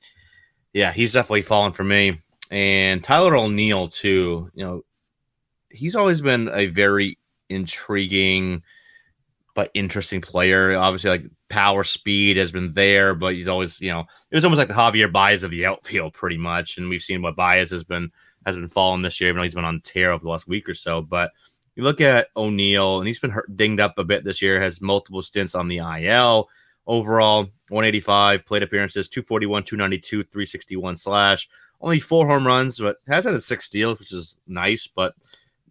[0.72, 2.18] yeah, he's definitely fallen for me.
[2.50, 4.82] And Tyler O'Neill, too, you know,
[5.70, 7.18] he's always been a very
[7.50, 8.62] intriguing
[9.54, 10.74] but interesting player.
[10.74, 14.58] Obviously, like power speed has been there, but he's always, you know, it was almost
[14.58, 16.78] like the Javier Baez of the outfield, pretty much.
[16.78, 18.10] And we've seen what Baez has been
[18.46, 20.68] has been falling this year, even though he's been on tear over the last week
[20.68, 21.02] or so.
[21.02, 21.32] But
[21.76, 24.80] you look at O'Neill, and he's been hurt, dinged up a bit this year, has
[24.80, 26.48] multiple stints on the IL.
[26.86, 31.48] Overall, 185 plate appearances, 241, 292, 361 slash.
[31.80, 35.14] Only four home runs, but has had six steals, which is nice, but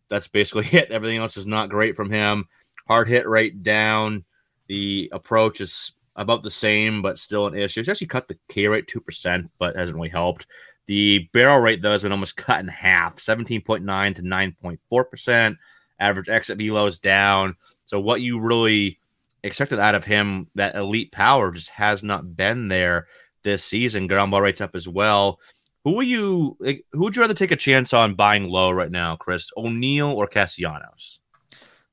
[0.09, 0.91] that's basically it.
[0.91, 2.47] Everything else is not great from him.
[2.87, 4.23] Hard hit rate down.
[4.67, 7.80] The approach is about the same, but still an issue.
[7.80, 10.47] It's actually cut the K rate 2%, but hasn't really helped.
[10.88, 15.58] The barrel rate, though, has been almost cut in half 17.9 to 9.4%
[15.99, 17.56] average exit velos down.
[17.86, 18.99] So what you really
[19.43, 23.08] expected out of him, that elite power just has not been there
[23.43, 24.08] this season.
[24.08, 25.39] Ground ball rates up as well.
[25.84, 26.58] Who are you?
[26.60, 29.51] Like, who would you rather take a chance on buying low right now, Chris?
[29.56, 31.19] O'Neill or Castellanos?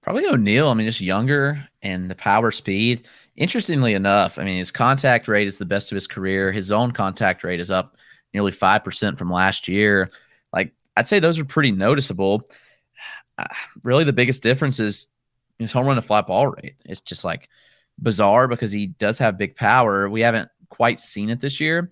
[0.04, 0.68] Probably O'Neill.
[0.68, 3.06] I mean, just younger and the power speed.
[3.36, 6.52] Interestingly enough, I mean, his contact rate is the best of his career.
[6.52, 7.96] His own contact rate is up
[8.34, 10.10] nearly 5% from last year.
[10.52, 12.46] Like, I'd say those are pretty noticeable
[13.38, 13.46] uh,
[13.82, 15.08] really the biggest difference is
[15.58, 16.74] his home run to fly ball rate.
[16.84, 17.48] It's just like
[18.02, 20.10] bizarre because he does have big power.
[20.10, 21.90] We haven't quite seen it this year,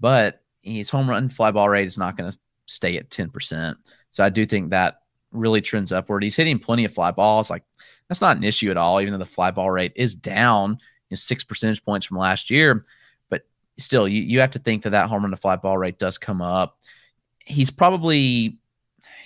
[0.00, 3.74] but his home run fly ball rate is not going to stay at 10%.
[4.10, 5.00] So I do think that
[5.34, 6.22] really trends upward.
[6.22, 7.50] He's hitting plenty of fly balls.
[7.50, 7.64] Like
[8.08, 10.76] that's not an issue at all, even though the fly ball rate is down you
[11.10, 12.84] know, six percentage points from last year.
[13.28, 13.42] But
[13.78, 16.18] still, you, you have to think that that home run to fly ball rate does
[16.18, 16.78] come up.
[17.38, 18.58] He's probably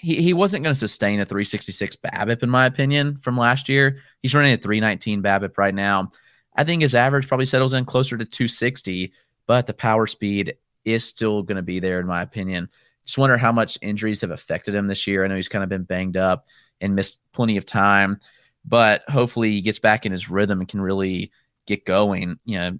[0.00, 3.98] he, he wasn't going to sustain a 366 BABIP in my opinion from last year.
[4.22, 6.10] He's running a 319 BABIP right now.
[6.54, 9.12] I think his average probably settles in closer to 260,
[9.46, 12.68] but the power speed is still going to be there in my opinion.
[13.08, 15.24] Just wonder how much injuries have affected him this year.
[15.24, 16.44] I know he's kind of been banged up
[16.78, 18.20] and missed plenty of time,
[18.66, 21.32] but hopefully he gets back in his rhythm and can really
[21.66, 22.38] get going.
[22.44, 22.78] You know,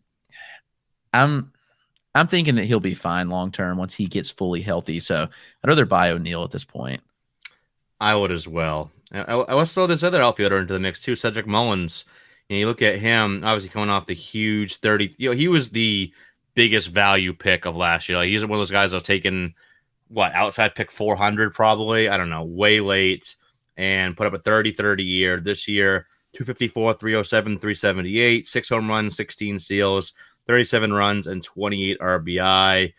[1.15, 1.51] I'm
[2.15, 5.01] I'm thinking that he'll be fine long term once he gets fully healthy.
[5.01, 7.01] So I'd rather buy O'Neill at this point.
[7.99, 8.91] I would as well.
[9.11, 12.05] I, I let's throw this other outfielder into the mix too, Cedric Mullins.
[12.51, 15.71] And you look at him, obviously coming off the huge 30, you know, he was
[15.71, 16.13] the
[16.55, 18.19] biggest value pick of last year.
[18.19, 19.55] Like he's one of those guys that was taken,
[20.09, 23.37] what, outside pick 400 probably, I don't know, way late
[23.77, 25.41] and put up a 30 30 year.
[25.41, 30.15] This year, 254, 307, 378, six home runs, 16 steals,
[30.47, 32.93] 37 runs and 28 RBI.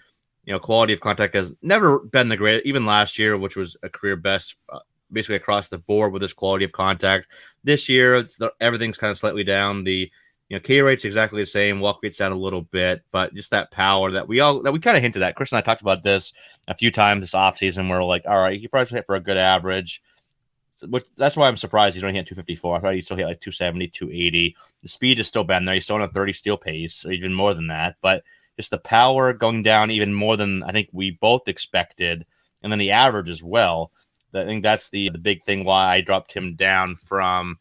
[0.46, 3.78] You know, quality of contact has never been the great, even last year, which was
[3.84, 4.80] a career best, uh,
[5.12, 7.32] basically across the board with his quality of contact.
[7.64, 9.84] This year, it's the, everything's kind of slightly down.
[9.84, 10.12] The
[10.50, 11.80] you know, K rate's exactly the same.
[11.80, 14.80] Walk rate's down a little bit, but just that power that we all that we
[14.80, 15.36] kind of hinted at.
[15.36, 16.34] Chris and I talked about this
[16.68, 19.38] a few times this offseason we're like, all right, he probably hit for a good
[19.38, 20.02] average.
[20.88, 22.78] Which that's why I'm surprised he's only hit 254.
[22.78, 24.56] I thought he'd still hit like 270, 280.
[24.82, 25.76] The speed is still been there.
[25.76, 27.98] He's still on a 30 steal pace, or even more than that.
[28.02, 28.24] But
[28.58, 32.26] just the power going down even more than I think we both expected,
[32.64, 33.92] and then the average as well.
[34.34, 37.60] I think that's the the big thing why I dropped him down from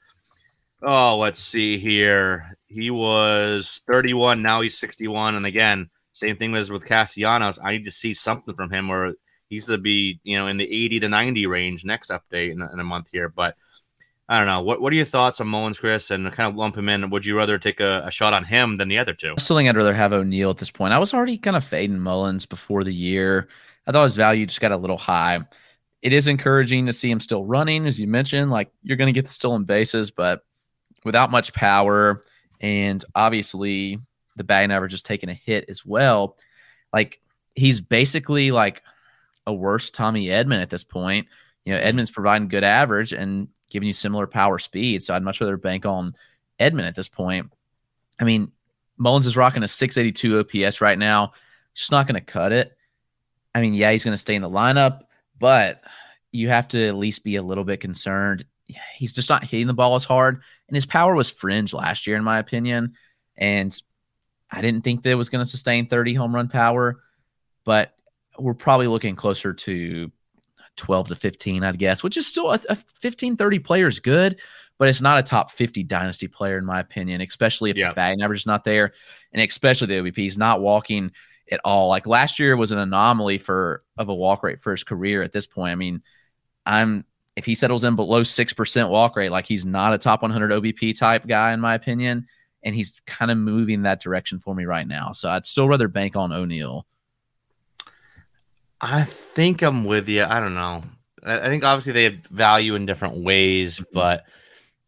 [0.82, 2.56] Oh, let's see here.
[2.68, 4.42] He was 31.
[4.42, 5.34] Now he's 61.
[5.34, 7.58] And again, same thing as with Castellanos.
[7.62, 9.14] I need to see something from him where
[9.48, 12.80] he's to be, you know, in the 80 to 90 range next update in, in
[12.80, 13.28] a month here.
[13.28, 13.56] But
[14.28, 14.60] I don't know.
[14.60, 16.10] What What are your thoughts on Mullins, Chris?
[16.10, 17.08] And kind of lump him in.
[17.08, 19.34] Would you rather take a, a shot on him than the other two?
[19.38, 20.92] I still think I'd rather have O'Neill at this point.
[20.92, 23.48] I was already kind of fading Mullins before the year.
[23.86, 25.40] I thought his value just got a little high.
[26.02, 28.50] It is encouraging to see him still running, as you mentioned.
[28.50, 30.42] Like you're going to get the stolen bases, but
[31.04, 32.20] without much power,
[32.60, 33.98] and obviously
[34.36, 36.36] the batting average is taking a hit as well.
[36.92, 37.20] Like
[37.54, 38.82] he's basically like
[39.46, 41.26] a worse Tommy Edman at this point.
[41.64, 45.04] You know, Edman's providing good average and giving you similar power speed.
[45.04, 46.14] So I'd much rather bank on
[46.58, 47.52] Edman at this point.
[48.20, 48.52] I mean,
[48.96, 51.32] Mullins is rocking a 682 OPS right now.
[51.74, 52.76] Just not going to cut it.
[53.54, 55.02] I mean, yeah, he's going to stay in the lineup,
[55.38, 55.80] but
[56.32, 58.44] you have to at least be a little bit concerned
[58.96, 60.42] he's just not hitting the ball as hard.
[60.68, 62.94] And his power was fringe last year, in my opinion.
[63.36, 63.78] And
[64.50, 67.02] I didn't think that it was going to sustain 30 home run power,
[67.64, 67.94] but
[68.38, 70.10] we're probably looking closer to
[70.76, 74.40] 12 to 15, I'd guess, which is still a, a 15 30 player is good,
[74.78, 78.22] but it's not a top 50 dynasty player, in my opinion, especially if the batting
[78.22, 78.92] average is not there.
[79.32, 81.12] And especially the OBP, he's not walking
[81.50, 81.88] at all.
[81.88, 85.32] Like last year was an anomaly for of a walk rate for his career at
[85.32, 85.72] this point.
[85.72, 86.02] I mean,
[86.64, 87.04] I'm
[87.38, 90.98] if he settles in below 6% walk rate, like he's not a top 100 OBP
[90.98, 92.26] type guy, in my opinion.
[92.64, 95.12] And he's kind of moving that direction for me right now.
[95.12, 96.84] So I'd still rather bank on O'Neill.
[98.80, 100.24] I think I'm with you.
[100.24, 100.80] I don't know.
[101.24, 103.94] I think obviously they have value in different ways, mm-hmm.
[103.94, 104.24] but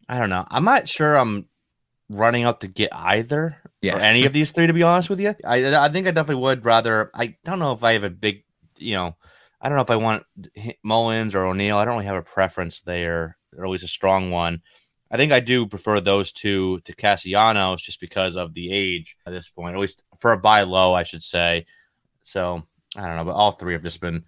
[0.09, 0.45] I don't know.
[0.51, 1.47] I'm not sure I'm
[2.09, 3.97] running out to get either yeah.
[3.97, 5.37] or any of these three, to be honest with you.
[5.45, 7.11] I, I think I definitely would rather.
[7.15, 8.43] I don't know if I have a big,
[8.77, 9.15] you know,
[9.61, 10.25] I don't know if I want
[10.83, 11.77] Mullins or O'Neill.
[11.77, 14.62] I don't really have a preference there, or at least a strong one.
[15.11, 19.33] I think I do prefer those two to Castellanos just because of the age at
[19.33, 21.66] this point, at least for a buy low, I should say.
[22.23, 22.62] So
[22.96, 24.25] I don't know, but all three have just been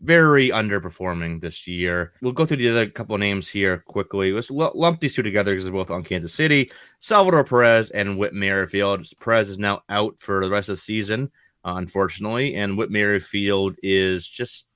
[0.00, 2.12] very underperforming this year.
[2.22, 4.32] We'll go through the other couple names here quickly.
[4.32, 6.70] Let's lump these two together because they're both on Kansas City.
[7.00, 9.06] Salvador Perez and Whit Merrifield.
[9.20, 11.30] Perez is now out for the rest of the season
[11.76, 12.54] unfortunately.
[12.54, 14.68] And Whit Merrifield is just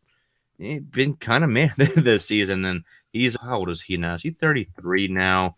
[0.61, 2.64] eh, been kind of meh this season.
[2.64, 4.14] And he's, how old is he now?
[4.14, 5.57] Is he 33 now?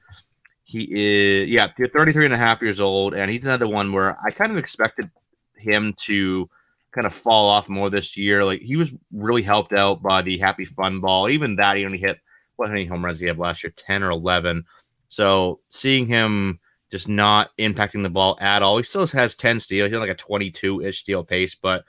[0.65, 3.15] He is, yeah, 33 and a half years old.
[3.15, 5.11] And he's another one where I kind of expected
[5.57, 6.49] him to
[6.93, 8.45] kind of fall off more this year.
[8.45, 11.29] Like he was really helped out by the happy fun ball.
[11.29, 12.19] Even that, he only hit,
[12.57, 13.73] what how many home runs he had last year?
[13.77, 14.65] 10 or 11.
[15.09, 16.61] So seeing him
[16.95, 18.77] just not impacting the ball at all.
[18.77, 19.91] He still has 10 steals.
[19.91, 21.85] He's like a 22 ish steal pace, but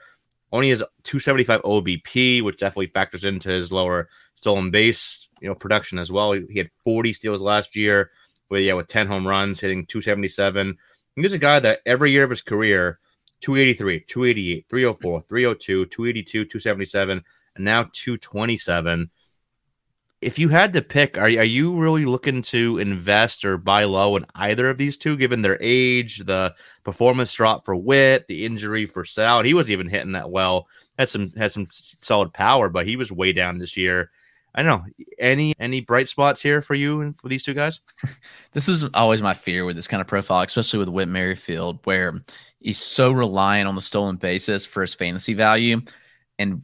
[0.50, 6.00] only has 275 OBP, which definitely factors into his lower stolen base, you know, production
[6.00, 6.32] as well.
[6.32, 8.10] He had 40 steals last year
[8.50, 10.76] with yeah, with 10 home runs, hitting 277.
[11.14, 12.98] He's a guy that every year of his career,
[13.42, 17.22] 283, 288, 304, 302, 282, 277,
[17.54, 19.08] and now 227
[20.22, 24.16] if you had to pick, are, are you really looking to invest or buy low
[24.16, 28.86] in either of these two, given their age, the performance drop for Whit, the injury
[28.86, 29.42] for Sal?
[29.42, 30.68] He wasn't even hitting that well.
[30.98, 34.10] Had some had some solid power, but he was way down this year.
[34.54, 37.80] I don't know any any bright spots here for you and for these two guys.
[38.52, 42.22] this is always my fear with this kind of profile, especially with Whit Merrifield, where
[42.58, 45.82] he's so reliant on the stolen bases for his fantasy value,
[46.38, 46.62] and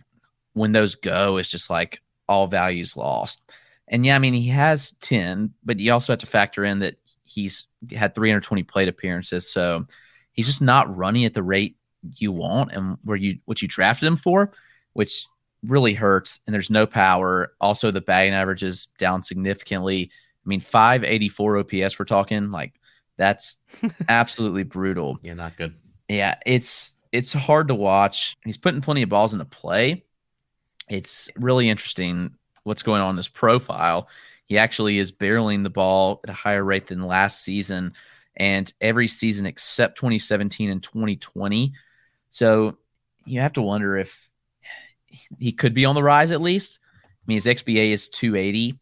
[0.55, 3.53] when those go, it's just like all values lost.
[3.89, 6.97] And yeah, I mean, he has 10, but you also have to factor in that
[7.25, 9.51] he's had 320 plate appearances.
[9.51, 9.85] So
[10.33, 11.77] he's just not running at the rate
[12.17, 14.53] you want and where you what you drafted him for,
[14.95, 15.27] which
[15.63, 16.41] really hurts.
[16.47, 17.53] And there's no power.
[17.61, 20.11] Also, the batting average is down significantly.
[20.45, 22.75] I mean, 584 OPS, we're talking like
[23.17, 23.57] that's
[24.09, 25.19] absolutely brutal.
[25.23, 25.75] Yeah, not good.
[26.09, 28.37] Yeah, it's it's hard to watch.
[28.45, 30.05] He's putting plenty of balls into play,
[30.93, 34.09] it's really interesting what's going on in this profile.
[34.45, 37.95] He actually is barreling the ball at a higher rate than last season.
[38.37, 41.73] and every season except 2017 and 2020.
[42.31, 42.79] So
[43.27, 44.31] you have to wonder if
[45.39, 46.79] he could be on the rise at least.
[46.83, 48.79] I mean, his XBA is 280,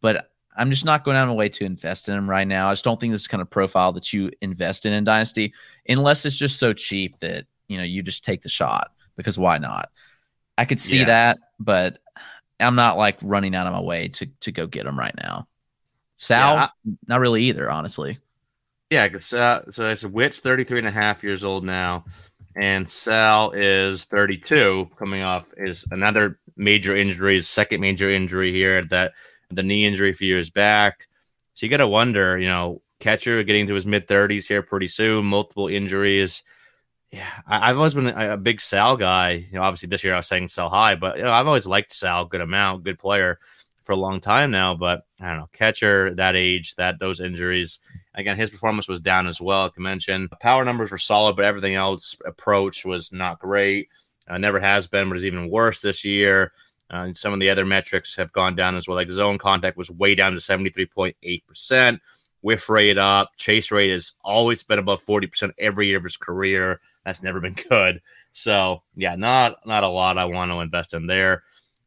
[0.00, 2.68] but I'm just not going out of my way to invest in him right now.
[2.68, 5.52] I just don't think this kind of profile that you invest in in Dynasty,
[5.86, 9.58] unless it's just so cheap that you know you just take the shot because why
[9.58, 9.90] not?
[10.56, 11.06] I could see yeah.
[11.06, 11.98] that, but
[12.60, 15.48] I'm not like running out of my way to to go get him right now.
[16.16, 18.18] Sal, yeah, I, not really either, honestly.
[18.90, 22.04] Yeah, because uh, so it's Whit's 33 and a half years old now,
[22.56, 28.82] and Sal is 32, coming off is another major injury, his second major injury here,
[28.84, 29.12] that
[29.50, 31.08] the knee injury a few years back.
[31.54, 34.88] So you got to wonder, you know, catcher getting to his mid 30s here pretty
[34.88, 36.42] soon, multiple injuries.
[37.14, 39.46] Yeah, I, have always been a, big Sal guy.
[39.48, 41.64] You know, obviously this year I was saying Sal high, but you know, I've always
[41.64, 43.38] liked Sal, good amount, good player
[43.82, 44.74] for a long time now.
[44.74, 47.78] But I don't know, catcher that age, that those injuries.
[48.16, 49.62] Again, his performance was down as well.
[49.62, 53.90] Like I mentioned, power numbers were solid, but everything else approach was not great.
[54.26, 56.50] Uh, never has been, but is even worse this year.
[56.90, 58.96] Uh, some of the other metrics have gone down as well.
[58.96, 62.00] Like zone contact was way down to 73.8%.
[62.42, 63.30] Whiff rate up.
[63.36, 66.80] Chase rate has always been above 40% every year of his career.
[67.04, 68.00] That's never been good.
[68.32, 71.42] So yeah, not not a lot I want to invest in there.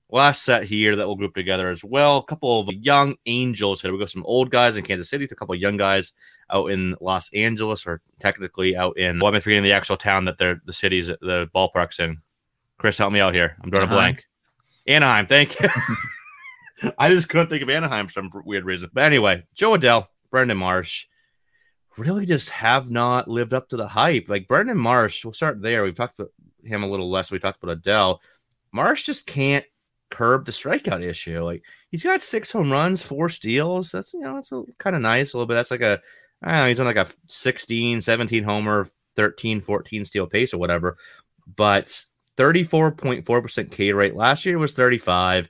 [0.10, 2.18] Last set here that we'll group together as well.
[2.18, 3.92] A couple of young angels here.
[3.92, 6.14] We got some old guys in Kansas City, a couple of young guys
[6.50, 9.20] out in Los Angeles, or technically out in.
[9.20, 12.22] Well, I'm forgetting the actual town that they're the cities, the ballparks in.
[12.78, 13.58] Chris, help me out here.
[13.62, 13.96] I'm drawing uh-huh.
[13.96, 14.24] a blank.
[14.88, 15.28] Anaheim.
[15.28, 15.68] Thank you.
[16.98, 18.90] I just couldn't think of Anaheim for some weird reason.
[18.94, 21.08] But anyway, Jo Adell, Brandon Marsh
[21.98, 24.30] really just have not lived up to the hype.
[24.30, 25.84] Like Brandon Marsh, we'll start there.
[25.84, 26.32] We've talked about
[26.64, 27.32] him a little less.
[27.32, 28.20] We talked about Adell.
[28.72, 29.66] Marsh just can't
[30.10, 31.40] curb the strikeout issue.
[31.42, 33.92] Like he's got six home runs, four steals.
[33.92, 35.56] That's you know, that's kind of nice a little bit.
[35.56, 36.00] That's like a
[36.42, 40.60] I don't know, he's on like a 16, 17 homer, 13, 14 steal pace or
[40.60, 40.98] whatever.
[41.56, 42.04] But
[42.38, 44.16] 34.4% K rate.
[44.16, 45.50] Last year was 35.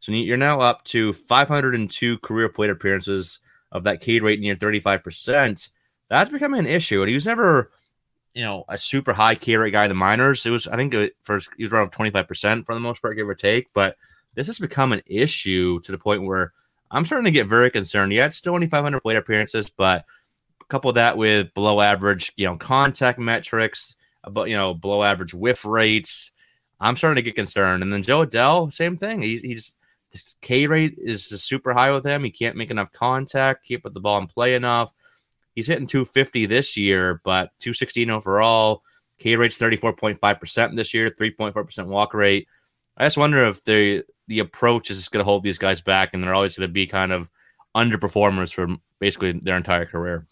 [0.00, 3.40] So you're now up to 502 career plate appearances
[3.72, 5.70] of that K rate near 35%.
[6.08, 7.02] That's becoming an issue.
[7.02, 7.70] And he was never,
[8.34, 10.46] you know, a super high K rate guy in the minors.
[10.46, 13.34] It was, I think, first he was around 25% for the most part, give or
[13.34, 13.72] take.
[13.72, 13.96] But
[14.34, 16.52] this has become an issue to the point where
[16.90, 18.12] I'm starting to get very concerned.
[18.12, 20.04] Yeah, it's still only 500 plate appearances, but
[20.68, 23.94] couple that with below average, you know, contact metrics
[24.30, 26.32] but you know, below average whiff rates.
[26.80, 27.82] I'm starting to get concerned.
[27.82, 29.22] And then Jo Adell, same thing.
[29.22, 29.76] He, he's
[30.40, 32.24] K rate is super high with him.
[32.24, 34.92] He can't make enough contact, can't put the ball in play enough.
[35.56, 38.82] He's hitting 250 this year, but 216 overall.
[39.18, 42.46] K rate's 34.5% this year, 3.4% walk rate.
[42.98, 46.10] I just wonder if the the approach is just going to hold these guys back,
[46.12, 47.30] and they're always going to be kind of
[47.74, 48.68] underperformers for
[49.00, 50.26] basically their entire career.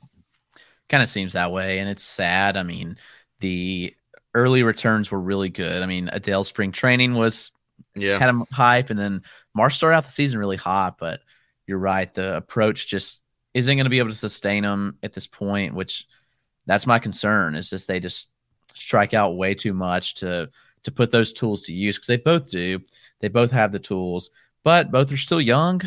[0.88, 2.56] Kind of seems that way, and it's sad.
[2.56, 2.98] I mean,
[3.40, 3.94] the
[4.34, 5.82] early returns were really good.
[5.82, 7.50] I mean, Adell spring training was
[7.94, 9.22] yeah kind of hype, and then
[9.54, 10.98] Marsh started out the season really hot.
[10.98, 11.20] But
[11.66, 13.22] you're right, the approach just
[13.54, 15.74] isn't going to be able to sustain them at this point.
[15.74, 16.06] Which
[16.66, 17.54] that's my concern.
[17.54, 18.32] Is just they just
[18.74, 20.50] strike out way too much to
[20.82, 22.80] to put those tools to use because they both do.
[23.20, 24.30] They both have the tools,
[24.62, 25.80] but both are still young.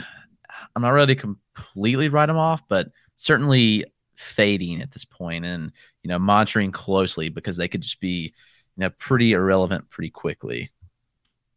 [0.76, 3.86] I'm not ready to completely write them off, but certainly
[4.18, 8.34] fading at this point and you know monitoring closely because they could just be
[8.76, 10.70] you know pretty irrelevant pretty quickly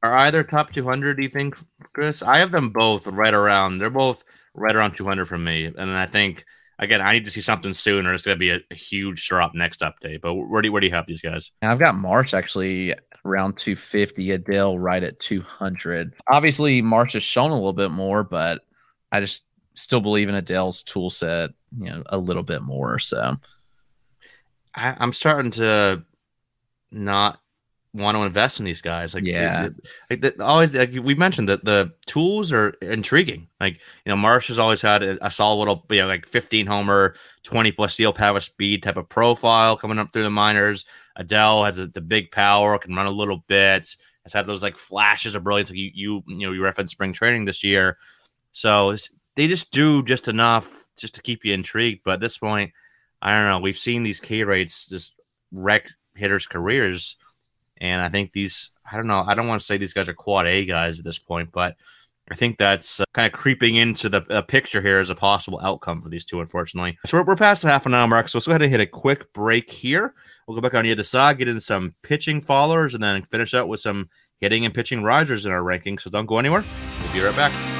[0.02, 1.56] are either top 200 do you think
[1.94, 5.66] chris i have them both right around they're both right around 200 from me.
[5.66, 6.44] And i think
[6.78, 9.26] again i need to see something soon or it's going to be a, a, huge
[9.28, 10.20] drop next update.
[10.20, 11.52] But where do, you, where do you have these guys?
[11.62, 17.54] I've got Marsh actually around 250 adell right at 200 obviously Marsh has shown a
[17.54, 18.62] little bit more but
[19.12, 22.98] i just still believe in Adell's tool set you know a little bit more.
[22.98, 23.36] So.
[24.74, 26.04] I, am starting to
[26.92, 27.39] not
[27.92, 29.14] want to invest in these guys.
[29.14, 29.68] Like yeah,
[30.08, 33.48] like the, always like we mentioned that the tools are intriguing.
[33.60, 33.74] Like
[34.04, 37.14] you know, Marsh has always had a, a solid little you know like 15 homer,
[37.42, 40.84] 20 plus steel power speed type of profile coming up through the minors.
[41.18, 43.94] Adell has a, the big power, can run a little bit.
[44.24, 45.70] Has had those like flashes of brilliance.
[45.70, 47.98] Like you you you know you referenced spring training this year.
[48.52, 48.96] So
[49.36, 52.02] they just do just enough just to keep you intrigued.
[52.04, 52.72] But at this point,
[53.22, 53.58] I don't know.
[53.58, 55.18] We've seen these K rates just
[55.52, 57.16] wreck hitters' careers,
[57.80, 58.72] and I think these.
[58.90, 59.22] I don't know.
[59.24, 61.76] I don't want to say these guys are quad A guys at this point, but
[62.30, 65.60] I think that's uh, kind of creeping into the uh, picture here as a possible
[65.62, 66.98] outcome for these two, unfortunately.
[67.06, 68.80] So we're, we're past the half an hour mark, so let's go ahead and hit
[68.80, 70.14] a quick break here.
[70.46, 73.54] We'll go back on the other side, get into some pitching followers, and then finish
[73.54, 74.10] out with some
[74.40, 76.00] hitting and pitching risers in our rankings.
[76.00, 76.64] So don't go anywhere.
[77.04, 77.79] We'll be right back.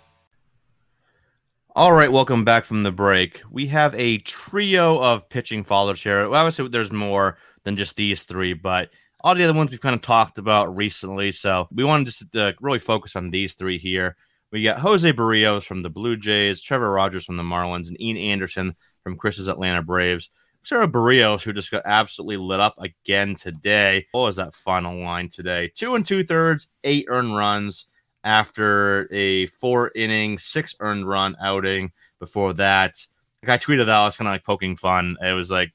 [1.73, 3.41] All right, welcome back from the break.
[3.49, 6.27] We have a trio of pitching followers here.
[6.27, 8.89] Well, obviously, there's more than just these three, but
[9.21, 11.31] all the other ones we've kind of talked about recently.
[11.31, 14.17] So we want to just uh, really focus on these three here.
[14.51, 18.17] We got Jose Berrios from the Blue Jays, Trevor Rogers from the Marlins, and Ian
[18.17, 20.29] Anderson from Chris's Atlanta Braves.
[20.63, 24.07] Sarah Berrios, who just got absolutely lit up again today.
[24.11, 25.71] What was that final line today?
[25.73, 27.87] Two and two thirds, eight earned runs
[28.23, 31.91] after a four inning, six earned run outing.
[32.19, 33.03] Before that,
[33.41, 35.17] like I tweeted that I was kind of like poking fun.
[35.23, 35.73] It was like,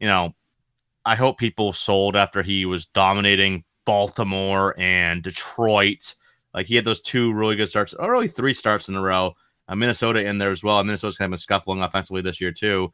[0.00, 0.34] you know,
[1.04, 6.16] I hope people sold after he was dominating Baltimore and Detroit.
[6.52, 9.36] Like he had those two really good starts, or really three starts in a row.
[9.68, 10.82] Uh, Minnesota in there as well.
[10.82, 12.92] Minnesota's kind of been scuffling offensively this year too.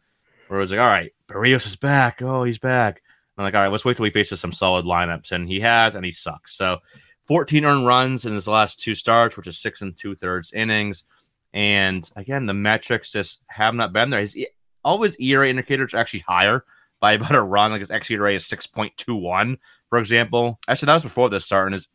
[0.49, 2.21] Where it was like, all right, Berrios is back.
[2.21, 3.03] Oh, he's back.
[3.39, 5.95] I'm like, all right, let's wait till he faces some solid lineups, and he has,
[5.95, 6.55] and he sucks.
[6.55, 6.81] So
[7.31, 11.05] 14 earned runs in his last two starts, which is six and two thirds innings.
[11.55, 14.19] And again, the metrics just have not been there.
[14.19, 14.37] His
[14.83, 16.65] all his ERA indicators are actually higher
[16.99, 17.71] by about a run.
[17.71, 19.59] Like his xERA is 6.21,
[19.89, 20.59] for example.
[20.67, 21.87] Actually, that was before this start, and his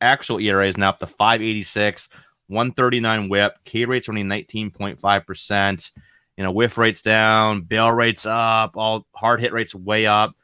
[0.00, 2.08] actual ERA is now up to 586,
[2.46, 3.58] 139 whip.
[3.64, 5.90] K rate's only 19.5%.
[6.36, 10.36] You know, whiff rates down, bail rates up, all hard hit rates way up.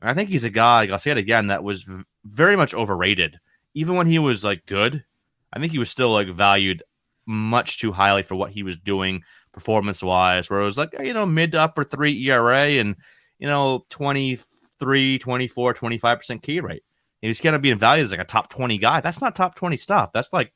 [0.00, 1.86] And I think he's a guy, like I'll say it again, that was
[2.24, 3.38] very much overrated
[3.76, 5.04] even when he was like good,
[5.52, 6.82] I think he was still like valued
[7.26, 9.22] much too highly for what he was doing
[9.52, 12.96] performance wise, where it was like, you know, mid to upper three ERA and,
[13.38, 16.82] you know, 23, 24, 25% key rate.
[17.22, 19.02] And he's going to be valued as like a top 20 guy.
[19.02, 20.10] That's not top 20 stuff.
[20.14, 20.54] That's like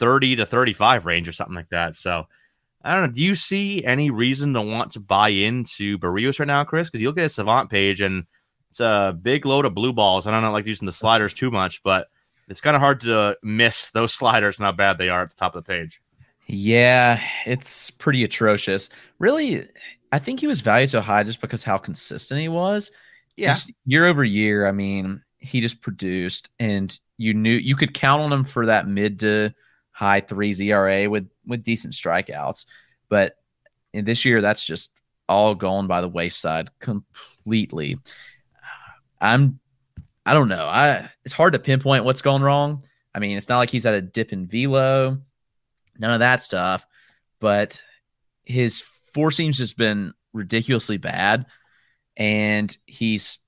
[0.00, 1.94] 30 to 35 range or something like that.
[1.94, 2.24] So
[2.82, 3.12] I don't know.
[3.12, 6.90] Do you see any reason to want to buy into Berrios right now, Chris?
[6.90, 8.24] Because you look at his Savant page and
[8.70, 10.26] it's a big load of blue balls.
[10.26, 12.08] I don't know, like using the sliders too much, but
[12.48, 15.30] it's kind of hard to uh, miss those sliders and how bad they are at
[15.30, 16.00] the top of the page.
[16.46, 18.88] Yeah, it's pretty atrocious.
[19.18, 19.66] Really,
[20.12, 22.90] I think he was valued so high just because how consistent he was.
[23.36, 23.54] Yeah.
[23.54, 28.22] Just year over year, I mean, he just produced and you knew you could count
[28.22, 29.52] on him for that mid to
[29.90, 32.66] high threes ERA with with decent strikeouts.
[33.08, 33.34] But
[33.92, 34.90] in this year, that's just
[35.28, 37.98] all gone by the wayside completely.
[39.20, 39.58] I'm
[40.26, 40.66] I don't know.
[40.66, 42.82] I it's hard to pinpoint what's going wrong.
[43.14, 45.18] I mean, it's not like he's at a dip in velo,
[45.98, 46.84] none of that stuff.
[47.38, 47.82] But
[48.44, 48.80] his
[49.14, 51.46] four seems just been ridiculously bad,
[52.16, 53.38] and he's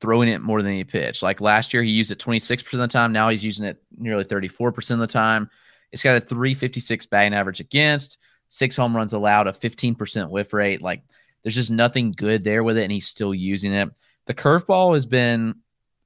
[0.00, 1.22] throwing it more than he pitched.
[1.22, 3.12] Like last year, he used it 26% of the time.
[3.12, 5.48] Now he's using it nearly 34% of the time.
[5.92, 8.18] It's got a 356 batting average against,
[8.48, 10.82] six home runs allowed, a 15% whiff rate.
[10.82, 11.04] Like
[11.42, 13.88] there's just nothing good there with it, and he's still using it.
[14.26, 15.54] The curveball has been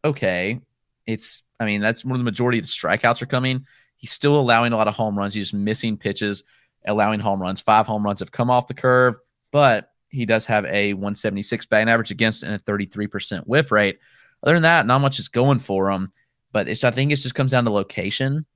[0.05, 0.61] okay.
[1.07, 3.67] It's, I mean, that's where the majority of the strikeouts are coming.
[3.97, 5.35] He's still allowing a lot of home runs.
[5.35, 6.45] He's just missing pitches,
[6.87, 7.61] allowing home runs.
[7.61, 9.17] Five home runs have come off the curve,
[9.51, 13.99] but he does have a 176 batting average against and a 33% whiff rate.
[14.43, 16.13] Other than that, not much is going for him.
[16.53, 18.47] But it's, I think it just comes down to location.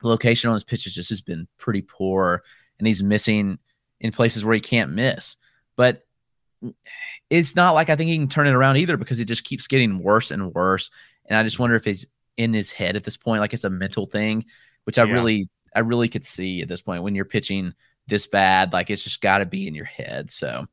[0.00, 2.42] The location on his pitches just has been pretty poor,
[2.78, 3.58] and he's missing
[4.00, 5.36] in places where he can't miss.
[5.76, 6.06] But
[7.30, 9.66] it's not like I think he can turn it around either because it just keeps
[9.66, 10.90] getting worse and worse.
[11.26, 12.06] And I just wonder if he's
[12.36, 14.44] in his head at this point, like it's a mental thing,
[14.84, 15.12] which I yeah.
[15.12, 17.74] really, I really could see at this point when you're pitching
[18.06, 20.30] this bad, like it's just got to be in your head.
[20.32, 20.64] So,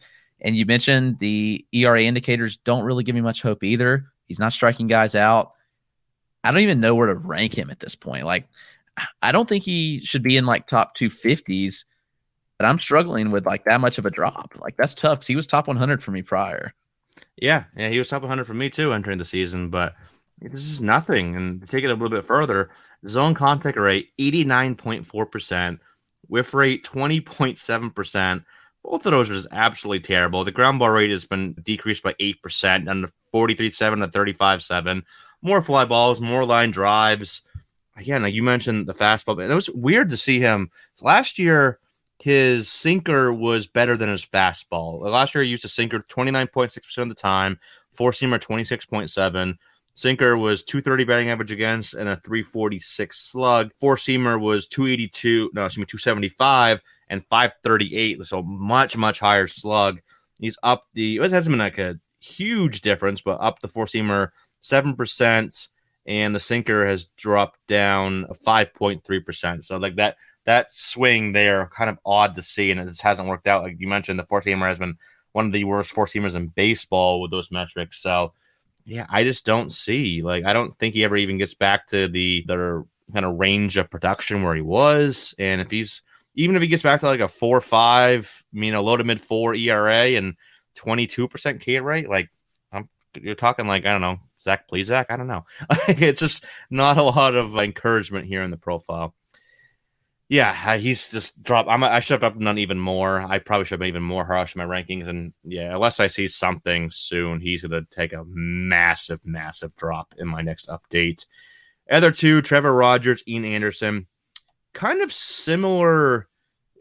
[0.41, 4.05] and you mentioned the ERA indicators don't really give me much hope either.
[4.27, 5.51] He's not striking guys out.
[6.43, 8.25] I don't even know where to rank him at this point.
[8.25, 8.47] Like,
[9.21, 11.83] I don't think he should be in like top 250s
[12.57, 14.53] but I'm struggling with like that much of a drop.
[14.59, 16.73] Like that's tough because he was top 100 for me prior.
[17.37, 19.95] Yeah, yeah, he was top 100 for me too entering the season, but
[20.39, 21.35] this is nothing.
[21.35, 22.69] And take it a little bit further,
[23.07, 25.79] zone contact rate 89.4%,
[26.27, 28.45] whiff rate 20.7%.
[28.83, 30.43] Both of those are just absolutely terrible.
[30.43, 35.03] The ground ball rate has been decreased by 8%, down to 43.7 to 35.7.
[35.41, 37.41] More fly balls, more line drives.
[37.97, 39.41] Again, like you mentioned, the fastball.
[39.41, 40.69] It was weird to see him.
[41.01, 41.79] last year,
[42.19, 45.01] his sinker was better than his fastball.
[45.01, 47.59] Last year, he used a sinker 29.6% of the time,
[47.91, 49.55] four seamer 26.7.
[49.97, 53.71] Sinker was 230 batting average against and a 346 slug.
[53.79, 58.21] Four seamer was 282, no, excuse me, 275 and 538.
[58.23, 60.01] So much, much higher slug.
[60.37, 64.31] He's up the, it hasn't been like a huge difference, but up the four seamer
[64.61, 65.67] 7%,
[66.07, 69.63] and the sinker has dropped down 5.3%.
[69.63, 73.27] So, like that, that swing there, kind of odd to see, and it just hasn't
[73.27, 73.63] worked out.
[73.63, 74.97] Like you mentioned, the four seamer has been
[75.33, 78.01] one of the worst four seamers in baseball with those metrics.
[78.01, 78.33] So,
[78.85, 82.07] yeah, I just don't see like I don't think he ever even gets back to
[82.07, 85.35] the the kind of range of production where he was.
[85.39, 86.03] And if he's
[86.35, 89.19] even if he gets back to like a four five, you know, low to mid
[89.19, 90.35] four ERA and
[90.75, 92.29] twenty two percent K rate, like
[92.71, 92.85] I'm
[93.15, 95.07] you're talking like I don't know Zach Plesac.
[95.09, 95.45] I don't know.
[95.87, 99.15] it's just not a lot of encouragement here in the profile.
[100.27, 101.69] Yeah, he's just dropped.
[101.69, 103.21] I'm, I should have dropped even more.
[103.21, 105.07] I probably should have been even more harsh in my rankings.
[105.07, 110.15] And yeah, unless I see something soon, he's going to take a massive, massive drop
[110.17, 111.27] in my next update.
[111.91, 114.07] Other two, Trevor Rogers, Ian Anderson,
[114.73, 116.27] kind of similar.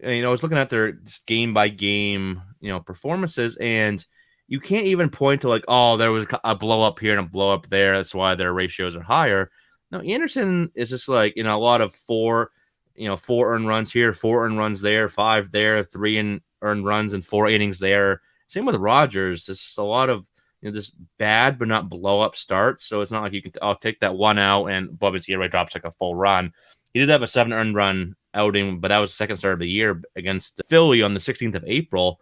[0.03, 4.05] Uh, you know, I was looking at their game by game, you know, performances, and
[4.49, 7.31] you can't even point to like, oh, there was a blow up here and a
[7.31, 7.97] blow up there.
[7.97, 9.51] That's why their ratios are higher.
[9.91, 12.51] No, Anderson is just like, you know, a lot of four
[12.95, 16.85] you know, four earned runs here, four earned runs there, five there, three in earned
[16.85, 18.21] runs and four innings there.
[18.49, 19.49] Same with Rogers.
[19.49, 20.29] It's a lot of
[20.61, 22.85] you know, just bad but not blow up starts.
[22.85, 25.75] So it's not like you can I'll take that one out and Bubba's ERA drops
[25.75, 26.53] like a full run.
[26.93, 29.61] He did have a seven earned run outing, but that was the second start of
[29.61, 32.21] the year against Philly on the 16th of April.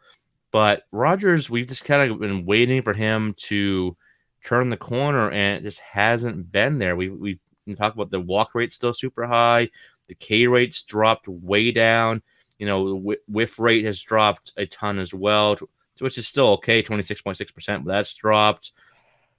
[0.51, 3.97] But Rogers, we've just kind of been waiting for him to
[4.45, 6.95] turn the corner, and it just hasn't been there.
[6.95, 7.39] We we
[7.77, 9.71] talk about the walk rate still super high.
[10.13, 12.21] The K rate's dropped way down.
[12.59, 15.57] You know, the whiff rate has dropped a ton as well,
[16.01, 18.73] which is still okay, 26.6%, but that's dropped.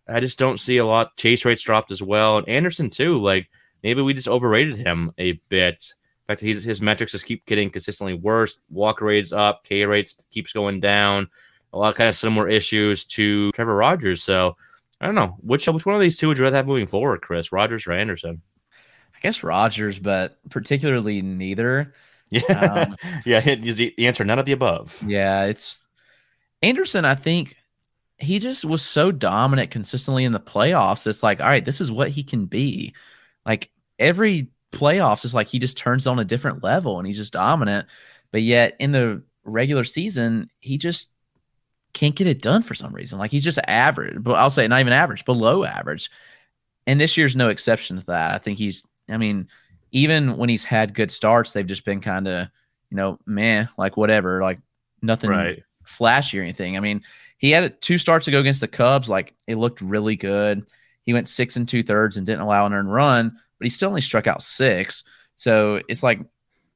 [0.10, 1.16] I just don't see a lot.
[1.16, 2.40] Chase rates dropped as well.
[2.40, 3.22] And Anderson, too.
[3.22, 3.52] Like,
[3.84, 5.94] maybe we just overrated him a bit.
[6.24, 8.60] In fact, his, his metrics just keep getting consistently worse.
[8.72, 11.30] Walk rates up, K rates keeps going down.
[11.72, 14.24] A lot of kind of similar issues to Trevor Rogers.
[14.24, 14.58] So
[15.00, 17.22] I don't know which which one of these two would you rather have moving forward,
[17.22, 18.42] Chris Rogers or Anderson?
[19.24, 21.94] Guess Rogers, but particularly neither.
[22.30, 22.96] Yeah, um,
[23.26, 23.40] yeah.
[23.40, 25.02] The answer none of the above.
[25.06, 25.88] Yeah, it's
[26.62, 27.06] Anderson.
[27.06, 27.56] I think
[28.18, 31.08] he just was so dominant consistently in the playoffs.
[31.08, 32.94] It's like, all right, this is what he can be.
[33.46, 33.70] Like
[34.00, 37.88] every playoffs, it's like he just turns on a different level and he's just dominant.
[38.32, 41.12] But yet in the regular season, he just
[41.94, 43.20] can't get it done for some reason.
[43.20, 46.10] Like he's just average, but I'll say not even average, below average.
[46.88, 48.34] And this year's no exception to that.
[48.34, 49.47] I think he's I mean,
[49.91, 52.47] even when he's had good starts, they've just been kind of,
[52.89, 54.60] you know, meh, like whatever, like
[55.01, 55.64] nothing right.
[55.84, 56.78] flashy or anything.
[56.78, 57.01] I mean,
[57.38, 60.66] he had two starts to go against the Cubs, like it looked really good.
[61.04, 63.89] He went six and two thirds and didn't allow an earned run, but he still
[63.89, 65.04] only struck out six.
[65.36, 66.22] So it's like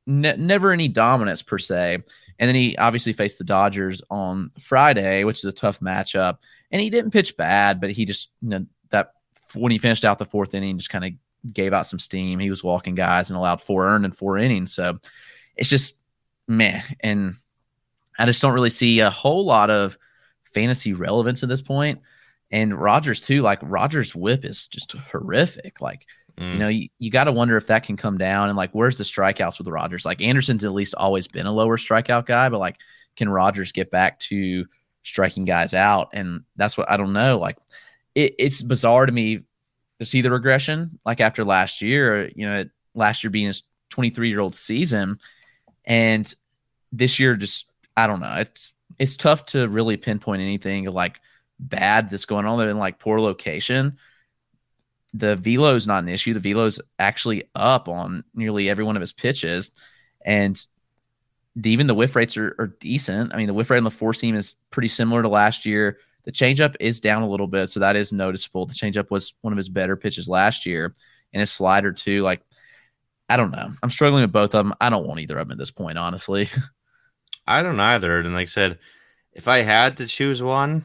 [0.06, 2.00] ne- never any dominance per se.
[2.40, 6.38] And then he obviously faced the Dodgers on Friday, which is a tough matchup.
[6.72, 9.14] And he didn't pitch bad, but he just, you know, that
[9.54, 11.12] when he finished out the fourth inning, just kind of
[11.54, 12.40] gave out some steam.
[12.40, 14.74] He was walking guys and allowed four earned and four innings.
[14.74, 15.00] So
[15.56, 16.00] it's just
[16.48, 16.82] meh.
[17.02, 17.36] And
[18.20, 19.98] I just don't really see a whole lot of
[20.54, 22.02] fantasy relevance at this point.
[22.52, 25.82] And Rogers too, like Rogers' whip is just horrific.
[25.82, 26.06] Like,
[26.38, 26.54] mm.
[26.54, 28.98] you know, you, you got to wonder if that can come down and like, where's
[28.98, 30.06] the strikeouts with Rogers?
[30.06, 32.78] Like Anderson's at least always been a lower strikeout guy, but like,
[33.16, 34.66] can Rogers get back to
[35.04, 36.10] striking guys out?
[36.14, 37.38] And that's what I don't know.
[37.38, 37.58] Like,
[38.16, 39.44] it, it's bizarre to me
[40.00, 44.30] to see the regression like after last year, you know, last year being his 23
[44.30, 45.20] year old season.
[45.86, 46.32] And
[46.92, 48.34] this year, just, I don't know.
[48.38, 51.20] It's, it's tough to really pinpoint anything like
[51.60, 53.98] bad that's going on there in like poor location.
[55.14, 56.34] The velo is not an issue.
[56.34, 59.72] The velo is actually up on nearly every one of his pitches.
[60.24, 60.64] And
[61.64, 63.34] even the whiff rates are, are decent.
[63.34, 65.98] I mean, the whiff rate on the four seam is pretty similar to last year.
[66.28, 68.66] The changeup is down a little bit, so that is noticeable.
[68.66, 70.94] The changeup was one of his better pitches last year,
[71.32, 72.22] and his slider too.
[72.22, 72.42] Like,
[73.30, 73.72] I don't know.
[73.82, 74.74] I'm struggling with both of them.
[74.82, 76.50] I don't want either of them at this point, honestly.
[77.48, 78.20] I don't either.
[78.20, 78.78] And like I said,
[79.32, 80.84] if I had to choose one,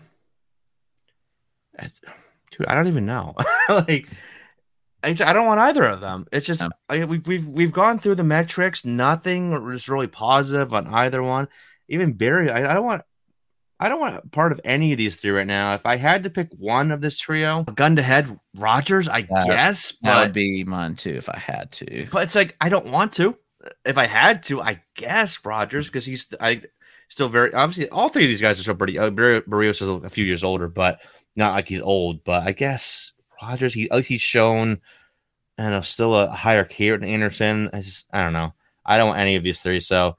[2.53, 3.35] dude, I don't even know.
[3.69, 4.09] like,
[5.03, 6.29] I don't want either of them.
[6.31, 8.85] It's just we've we've we've gone through the metrics.
[8.85, 11.49] Nothing is really positive on either one.
[11.89, 13.03] Even Barry, I, I don't want
[13.83, 15.75] I don't want part of any of these three right now.
[15.75, 19.45] If I had to pick one of this trio, gun to head, Rogers, I that,
[19.45, 19.91] guess.
[19.91, 22.07] But, that would be mine too if I had to.
[22.13, 23.37] But it's like I don't want to.
[23.85, 26.63] If I had to, I guess Rogers because he's I
[27.09, 29.01] still very obviously all three of these guys are still pretty.
[29.01, 31.01] Uh, Berrios is a few years older, but
[31.37, 32.23] not like he's old.
[32.23, 33.13] But I guess
[33.43, 34.81] Rogers, he he's shown,
[35.59, 37.69] and I don't still a higher K than Anderson.
[37.73, 38.55] I just, I don't know.
[38.87, 39.81] I don't want any of these three.
[39.81, 40.17] So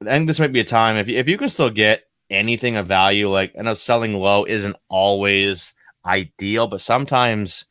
[0.00, 2.02] I think this might be a time if you, if you can still get
[2.32, 3.28] anything of value.
[3.28, 5.74] Like I know selling low isn't always
[6.04, 7.66] ideal, but sometimes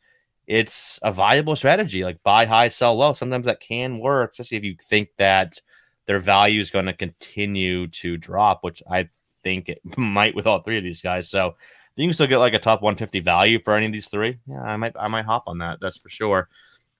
[0.46, 2.04] it's a viable strategy.
[2.04, 3.12] Like buy high, sell low.
[3.12, 5.58] Sometimes that can work, especially if you think that
[6.06, 9.08] their value is going to continue to drop, which I
[9.42, 11.28] think it might with all three of these guys.
[11.28, 11.54] So
[11.96, 14.38] you can still get like a top 150 value for any of these three.
[14.46, 15.78] Yeah, I might I might hop on that.
[15.80, 16.48] That's for sure.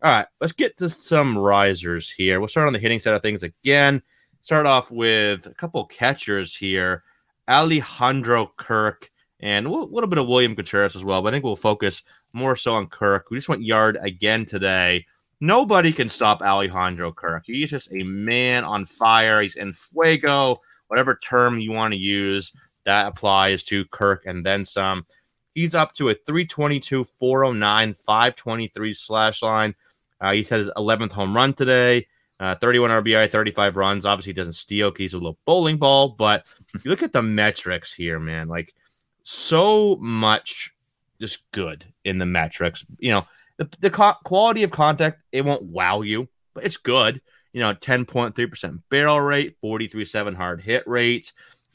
[0.03, 2.41] All right, let's get to some risers here.
[2.41, 4.03] We'll start on the hitting side of things again.
[4.41, 7.05] Start off with a couple catchers here.
[7.49, 11.57] Alejandro Kirk and a little bit of William Contreras as well, but I think we'll
[11.57, 13.31] focus more so on Kirk.
[13.31, 15.05] We just went yard again today.
[15.41, 17.43] Nobody can stop Alejandro Kirk.
[17.47, 19.41] He's just a man on fire.
[19.41, 22.53] He's in fuego, whatever term you want to use
[22.85, 25.07] that applies to Kirk and then some.
[25.55, 29.75] He's up to a 322, 409, 523 slash line.
[30.21, 32.07] Uh, he's had his 11th home run today,
[32.43, 34.05] uh, 31 RBI, 35 runs.
[34.05, 36.45] Obviously, doesn't steal because he's a little bowling ball, but
[36.85, 38.49] you look at the metrics here, man.
[38.49, 38.75] Like,
[39.23, 40.75] so much
[41.21, 42.85] just good in the metrics.
[42.99, 43.27] You know,
[43.57, 47.21] the, the co- quality of contact, it won't wow you, but it's good.
[47.53, 51.33] You know, 10.3% barrel rate, 43.7 hard hit rate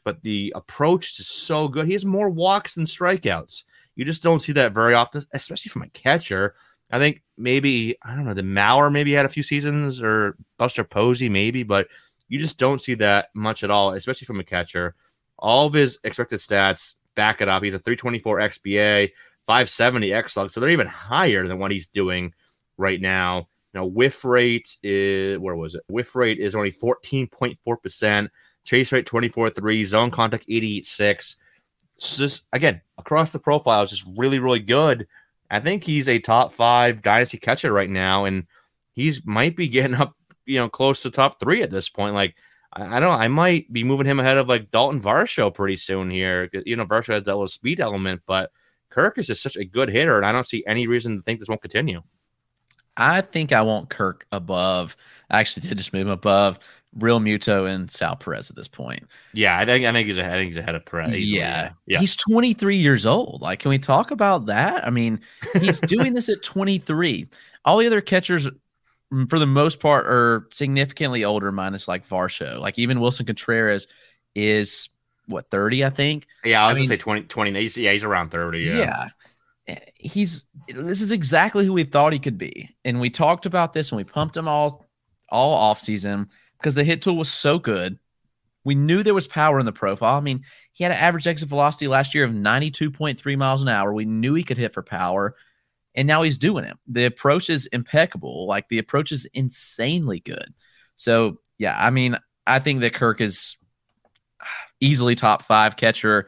[0.07, 1.85] but the approach is so good.
[1.85, 3.63] He has more walks than strikeouts.
[3.97, 6.55] You just don't see that very often, especially from a catcher.
[6.91, 10.83] I think maybe I don't know the Mauer maybe had a few seasons or Buster
[10.83, 11.87] Posey maybe, but
[12.29, 14.95] you just don't see that much at all, especially from a catcher.
[15.39, 17.63] All of his expected stats back it up.
[17.63, 19.11] He's a 324 XBA,
[19.45, 22.33] 570 XLUG, so they're even higher than what he's doing
[22.77, 23.47] right now.
[23.73, 25.83] Now whiff rate is where was it?
[25.89, 28.31] Whiff rate is only 14.4 percent
[28.63, 31.35] chase rate 24 3, zone contact 88 6.
[31.99, 35.07] Just again, across the profile is just really, really good.
[35.49, 38.45] I think he's a top five dynasty catcher right now, and
[38.93, 42.15] he's might be getting up, you know, close to top three at this point.
[42.15, 42.35] Like,
[42.73, 46.09] I, I don't I might be moving him ahead of like Dalton Varsho pretty soon
[46.09, 46.49] here.
[46.65, 48.51] You know, Varsho has that little speed element, but
[48.89, 51.39] Kirk is just such a good hitter, and I don't see any reason to think
[51.39, 52.01] this won't continue.
[52.97, 54.97] I think I want Kirk above.
[55.29, 56.59] I actually did just move him above
[56.97, 59.07] Realmuto and Sal Perez at this point.
[59.33, 60.33] Yeah, I think I think he's ahead.
[60.33, 61.31] I think he's ahead of Perez.
[61.31, 61.71] Yeah.
[61.85, 63.41] yeah, he's 23 years old.
[63.41, 64.85] Like, can we talk about that?
[64.85, 65.21] I mean,
[65.59, 67.27] he's doing this at 23.
[67.65, 68.49] All the other catchers,
[69.29, 72.59] for the most part, are significantly older, minus like Varsho.
[72.59, 73.87] Like even Willson Contreras
[74.33, 74.89] is
[75.27, 76.27] what 30, I think.
[76.43, 77.51] Yeah, I was I mean, gonna say 20, 20.
[77.81, 78.59] Yeah, he's around 30.
[78.59, 78.77] Yeah.
[78.77, 79.07] yeah
[79.67, 82.75] eh, he's this is exactly who we thought he could be.
[82.83, 84.85] And we talked about this and we pumped him all
[85.29, 87.99] all off season because the hit tool was so good.
[88.63, 90.17] We knew there was power in the profile.
[90.17, 90.43] I mean,
[90.73, 93.93] he had an average exit velocity last year of 92.3 miles an hour.
[93.93, 95.35] We knew he could hit for power,
[95.95, 96.77] and now he's doing it.
[96.87, 98.45] The approach is impeccable.
[98.45, 100.53] Like the approach is insanely good.
[100.97, 103.57] So, yeah, I mean, I think that Kirk is
[104.79, 106.27] easily top five catcher.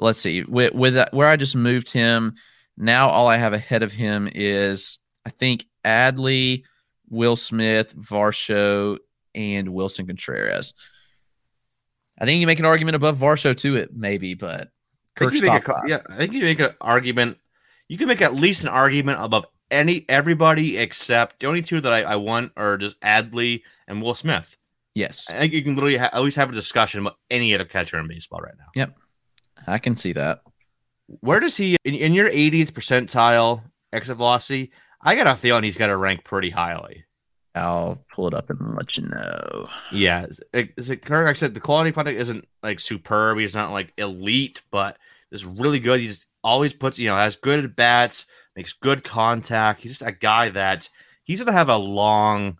[0.00, 2.34] Let's see, with, with uh, where I just moved him,
[2.76, 6.64] now all I have ahead of him is I think Adley,
[7.08, 8.98] Will Smith, Varsho,
[9.36, 10.74] and Wilson Contreras.
[12.18, 14.70] I think you make an argument above Varsho to it, maybe, but
[15.16, 17.38] Kirk's top a, Yeah, I think you make an argument.
[17.88, 21.92] You can make at least an argument above any everybody except the only two that
[21.92, 24.56] I, I want are just Adley and Will Smith.
[24.94, 27.64] Yes, I think you can literally ha- at least have a discussion about any other
[27.64, 28.66] catcher in baseball right now.
[28.74, 28.96] Yep,
[29.66, 30.40] I can see that.
[31.20, 33.62] Where does he in, in your 80th percentile
[33.92, 34.72] exit velocity?
[35.02, 37.04] I got a feeling he's got to rank pretty highly.
[37.56, 39.68] I'll pull it up and let you know.
[39.90, 41.30] Yeah, is it correct?
[41.30, 43.38] I said the quality product isn't like superb.
[43.38, 44.98] He's not like elite, but
[45.30, 46.00] it's really good.
[46.00, 49.80] He's always puts, you know, has good bats, makes good contact.
[49.80, 50.88] He's just a guy that
[51.24, 52.58] he's gonna have a long,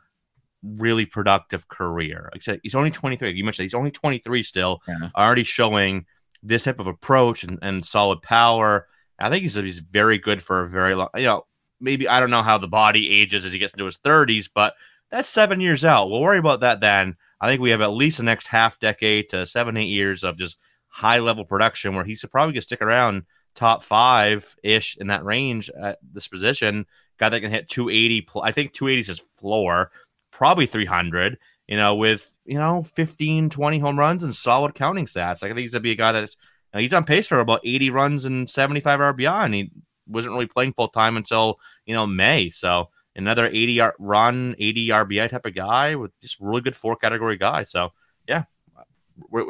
[0.62, 2.30] really productive career.
[2.32, 3.32] Like I said, he's only 23.
[3.32, 5.11] You mentioned he's only 23 still, yeah.
[5.16, 6.07] already showing
[6.42, 8.86] this type of approach and, and solid power.
[9.18, 11.09] I think he's he's very good for a very long.
[11.16, 11.47] You know,
[11.81, 14.74] maybe I don't know how the body ages as he gets into his 30s, but
[15.11, 16.11] that's seven years out.
[16.11, 17.16] We'll worry about that then.
[17.41, 20.39] I think we have at least the next half decade to seven, eight years of
[20.39, 20.59] just
[20.89, 23.24] high level production where he's probably going to stick around
[23.55, 26.87] top five ish in that range at this position.
[27.18, 28.29] Guy that can hit 280.
[28.43, 29.91] I think 280 is his floor,
[30.31, 35.43] probably 300, you know, with, you know, 15, 20 home runs and solid counting stats.
[35.43, 36.37] Like, I think he's going to be a guy that's,
[36.72, 39.45] you know, he's on pace for about 80 runs and 75 RBI.
[39.45, 39.70] And he
[40.07, 42.50] wasn't really playing full time until you know May.
[42.50, 47.36] So another 80 run, 80 RBI type of guy with just really good four category
[47.36, 47.62] guy.
[47.64, 47.92] So
[48.28, 48.44] yeah.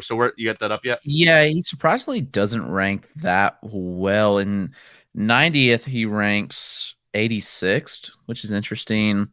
[0.00, 1.00] so where you got that up yet?
[1.04, 4.38] Yeah, he surprisingly doesn't rank that well.
[4.38, 4.74] In
[5.16, 9.28] 90th, he ranks 86th, which is interesting.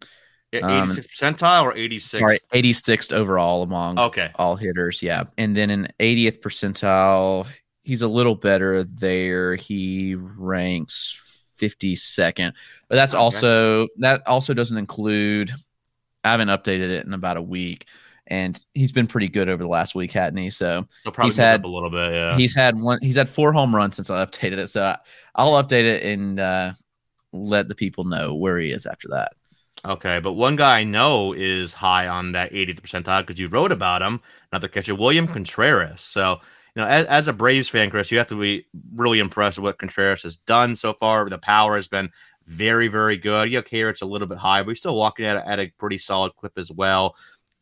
[0.62, 2.02] Um, 86 percentile or 86th?
[2.02, 4.32] Sorry, 86th overall among okay.
[4.36, 5.02] all hitters.
[5.02, 5.24] Yeah.
[5.38, 7.48] And then in 80th percentile,
[7.84, 9.56] he's a little better there.
[9.56, 11.20] He ranks
[11.60, 12.54] 52nd.
[12.88, 13.22] But that's okay.
[13.22, 15.52] also that also doesn't include
[16.24, 17.86] I haven't updated it in about a week.
[18.28, 20.50] And he's been pretty good over the last week, hadn't he?
[20.50, 20.88] So
[21.22, 22.14] he's had a little bit.
[22.14, 23.00] Yeah, he's had one.
[23.02, 24.68] He's had four home runs since I updated it.
[24.68, 24.96] So
[25.36, 26.72] I'll update it and uh,
[27.34, 29.34] let the people know where he is after that.
[29.86, 33.74] Okay, but one guy I know is high on that 80th percentile because you wrote
[33.74, 34.22] about him.
[34.52, 36.02] Another catcher, William Contreras.
[36.02, 36.40] So,
[36.82, 38.66] know, as, as a Braves fan, Chris, you have to be
[38.96, 41.30] really impressed with what Contreras has done so far.
[41.30, 42.10] The power has been
[42.46, 43.50] very, very good.
[43.50, 45.98] Yeah, okay, it's a little bit high, but he's still walking at, at a pretty
[45.98, 47.16] solid clip as well.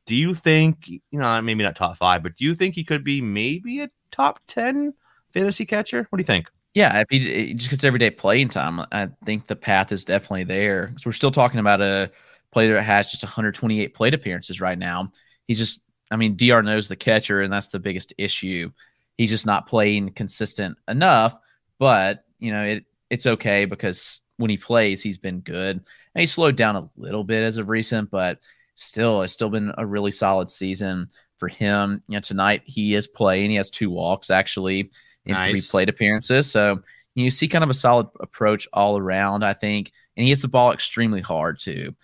[0.05, 3.03] Do you think, you know, maybe not top five, but do you think he could
[3.03, 4.93] be maybe a top 10
[5.32, 6.07] fantasy catcher?
[6.09, 6.49] What do you think?
[6.74, 10.45] Yeah, if he, he just gets everyday playing time, I think the path is definitely
[10.45, 10.93] there.
[10.97, 12.12] So we're still talking about a
[12.51, 15.12] player that has just 128 plate appearances right now.
[15.47, 18.72] He's just, I mean, d'Arnaud's the catcher, and that's the biggest issue.
[19.18, 21.38] He's just not playing consistent enough.
[21.80, 25.78] But you know, it it's okay because when he plays, he's been good.
[25.78, 28.39] And he slowed down a little bit as of recent, but
[28.76, 32.03] still, it's still been a really solid season for him.
[32.07, 33.49] You know, tonight he is playing.
[33.49, 34.91] He has two walks actually
[35.26, 35.51] in nice.
[35.51, 36.49] three plate appearances.
[36.49, 36.82] So
[37.16, 39.91] you see kind of a solid approach all around, I think.
[40.16, 41.95] And he hits the ball extremely hard too.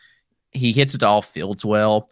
[0.52, 2.10] He hits it to all fields well.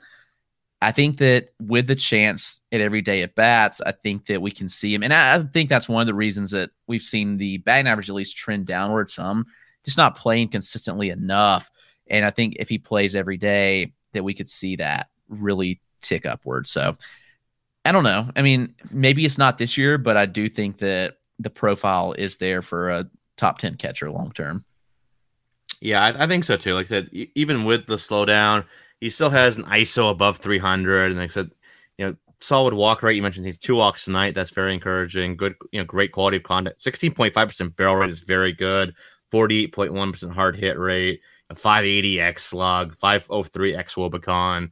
[0.82, 4.52] I think that with the chance at every day at bats, I think that we
[4.52, 5.04] can see him.
[5.04, 8.16] And I think that's one of the reasons that we've seen the batting average at
[8.16, 9.46] least trend downward some,
[9.84, 11.72] just not playing consistently enough.
[12.08, 16.26] And I think if he plays every day, that we could see that really tick
[16.26, 16.68] upward.
[16.68, 16.98] So
[17.84, 18.30] I don't know.
[18.36, 22.38] I mean, maybe it's not this year, but I do think that the profile is
[22.38, 24.66] there for a top 10 catcher long term.
[25.82, 26.74] Yeah, I, I, think so too.
[26.74, 28.66] Like that, even with the slowdown,
[29.02, 31.12] he still has an ISO above 300.
[31.12, 31.52] And like I said,
[31.98, 33.16] you know, solid walk rate.
[33.16, 34.34] You mentioned he's two walks tonight.
[34.36, 35.38] That's very encouraging.
[35.38, 36.84] Good, you know, great quality of contact.
[36.84, 38.94] 16.5% barrel rate is very good.
[39.32, 41.20] 48.1% hard hit rate,
[41.50, 44.70] a 580 X slug, 503 xwOBAcon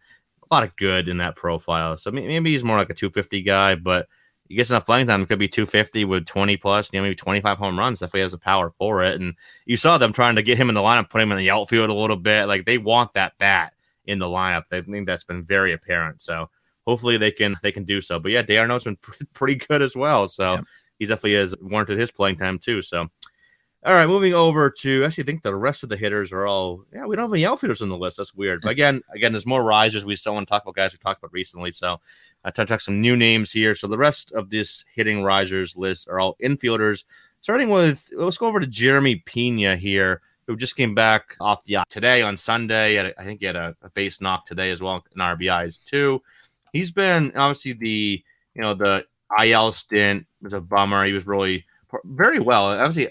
[0.50, 1.98] a lot of good in that profile.
[1.98, 4.08] So maybe he's more like a 250 guy, but
[4.48, 5.22] he gets enough playing time.
[5.22, 8.00] It could be 250 with 20 plus, you know, maybe 25 home runs.
[8.00, 9.20] Definitely has the power for it.
[9.20, 11.50] And you saw them trying to get him in the lineup, put him in the
[11.50, 12.46] outfield a little bit.
[12.46, 13.74] Like they want that bat
[14.06, 14.64] in the lineup.
[14.72, 16.22] I think that's been very apparent.
[16.22, 16.50] So
[16.86, 18.20] hopefully they can they can do so.
[18.20, 18.98] But yeah, d'Arnaud's been
[19.34, 20.28] pretty good as well.
[20.28, 20.62] So yeah.
[21.00, 22.82] he definitely has warranted his playing time too.
[22.82, 23.10] So
[23.86, 26.86] all right, moving over to actually, I think the rest of the hitters are all
[26.94, 27.06] yeah.
[27.06, 28.16] We don't have any outfielders on the list.
[28.16, 28.62] That's weird.
[28.62, 30.06] But again, again, there's more risers.
[30.06, 31.74] We still want to talk about guys we talked about recently.
[31.74, 32.00] So
[32.46, 33.76] I try to talk some new names here.
[33.76, 37.04] So the rest of this hitting risers list are all infielders.
[37.42, 41.84] Starting with let's go over to Jeremy Pena here, who just came back off the
[41.90, 43.14] today on Sunday.
[43.18, 46.22] I think he had a, a base knock today as well, in RBIs too.
[46.72, 48.24] He's been obviously the
[48.56, 49.06] you know the
[49.42, 51.06] IL stint was a bummer.
[51.06, 51.66] He was really
[52.04, 52.68] very well.
[52.68, 53.10] Obviously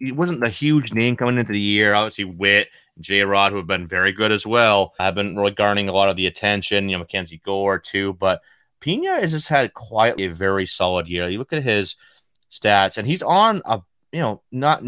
[0.00, 1.94] he wasn't the huge name coming into the year.
[1.94, 2.68] Obviously, Witt,
[3.00, 6.08] J Rod, who have been very good as well, have been really garnering a lot
[6.08, 6.88] of the attention.
[6.88, 8.40] You know, Mackenzie Gore too, but
[8.80, 11.28] Pena has just had quite a very solid year.
[11.28, 11.96] You look at his
[12.50, 14.82] stats, and he's on a you know not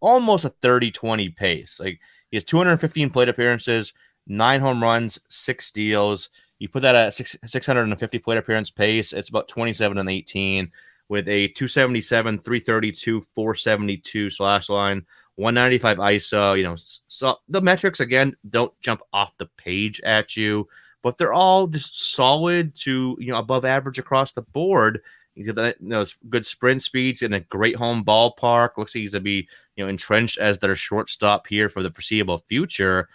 [0.00, 1.80] almost a 30-20 pace.
[1.80, 2.00] Like
[2.30, 3.92] he has 215 plate appearances,
[4.26, 6.28] nine home runs, six steals.
[6.58, 10.70] You put that at six, 650 plate appearance pace, it's about 27 and 18
[11.08, 15.04] with a 277, 332, 472 slash line,
[15.36, 16.56] 195 ISO.
[16.56, 20.68] You know, so the metrics again don't jump off the page at you,
[21.02, 25.02] but they're all just solid to you know above average across the board.
[25.36, 28.70] You know, good sprint speeds in a great home ballpark.
[28.76, 32.38] Looks like he's gonna be you know entrenched as their shortstop here for the foreseeable
[32.38, 33.08] future.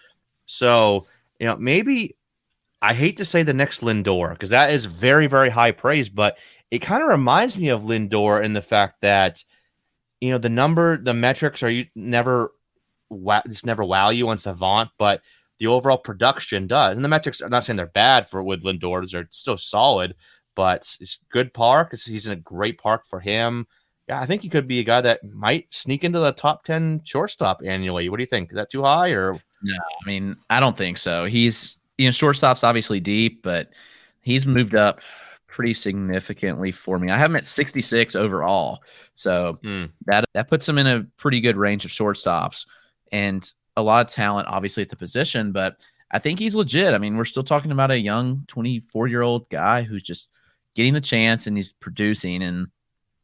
[0.45, 1.07] So
[1.39, 2.15] you know maybe
[2.81, 6.37] I hate to say the next Lindor because that is very very high praise, but
[6.69, 9.43] it kind of reminds me of Lindor in the fact that
[10.21, 12.53] you know the number, the metrics are you never
[13.09, 15.21] wow, just never wow you on Savant, but
[15.59, 16.95] the overall production does.
[16.95, 20.15] And the metrics, I'm not saying they're bad for with Lindor; they're still solid,
[20.55, 21.89] but it's good park.
[21.93, 23.67] It's, he's in a great park for him.
[24.07, 27.01] Yeah, I think he could be a guy that might sneak into the top ten
[27.03, 28.09] shortstop annually.
[28.09, 28.51] What do you think?
[28.51, 29.33] Is that too high or?
[29.63, 31.25] No, I mean I don't think so.
[31.25, 33.69] He's you know shortstop's obviously deep, but
[34.21, 35.01] he's moved up
[35.47, 37.11] pretty significantly for me.
[37.11, 38.83] I have him at 66 overall.
[39.13, 39.91] So mm.
[40.05, 42.65] that that puts him in a pretty good range of shortstops
[43.11, 46.93] and a lot of talent obviously at the position, but I think he's legit.
[46.93, 50.27] I mean, we're still talking about a young 24-year-old guy who's just
[50.75, 52.67] getting the chance and he's producing and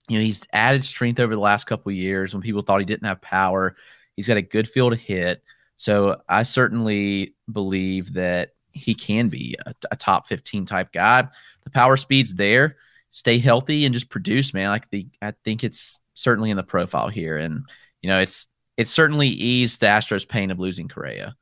[0.10, 3.08] you know, he's added strength over the last couple years when people thought he didn't
[3.08, 3.76] have power.
[4.16, 5.44] He's got a good feel to hit.
[5.76, 11.28] So I certainly believe that he can be a, a, top 15 type guy.
[11.64, 12.78] The power speed's there.
[13.10, 14.70] Stay healthy and just produce, man.
[14.70, 17.38] Like the I think it's certainly in the profile here.
[17.38, 17.64] And
[18.02, 21.36] you know, it's it certainly eased the Astros pain of losing Correa.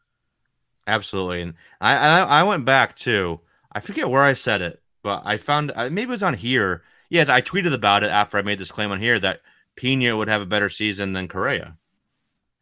[0.88, 1.42] Absolutely.
[1.42, 3.42] And I I, I went back too.
[3.72, 6.82] I forget where I said it, but I found uh, maybe it was on here.
[7.12, 9.42] Yes, I tweeted about it after I made this claim on here that
[9.76, 11.78] Pena would have a better season than Correa.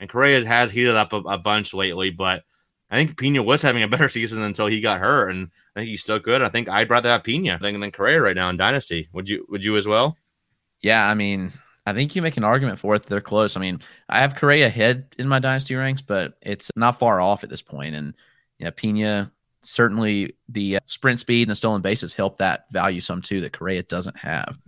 [0.01, 2.43] And Correa has heated up a, a bunch lately, but
[2.91, 5.89] I think Pena was having a better season until he got hurt, and I think
[5.89, 6.41] he's still good.
[6.41, 9.07] I think I'd rather have Pena than, than Correa right now in Dynasty.
[9.13, 9.45] Would you?
[9.47, 10.17] Would you as well?
[10.81, 11.49] Yeah, I mean,
[11.85, 13.03] I think you make an argument for it.
[13.03, 13.55] They're close.
[13.55, 13.79] I mean,
[14.09, 17.61] I have Correa ahead in my Dynasty ranks, but it's not far off at this
[17.61, 17.95] point.
[17.95, 18.15] And
[18.59, 19.31] yeah, Pena
[19.63, 23.53] certainly the uh, sprint speed and the stolen bases help that value some too that
[23.53, 24.59] Correa doesn't have.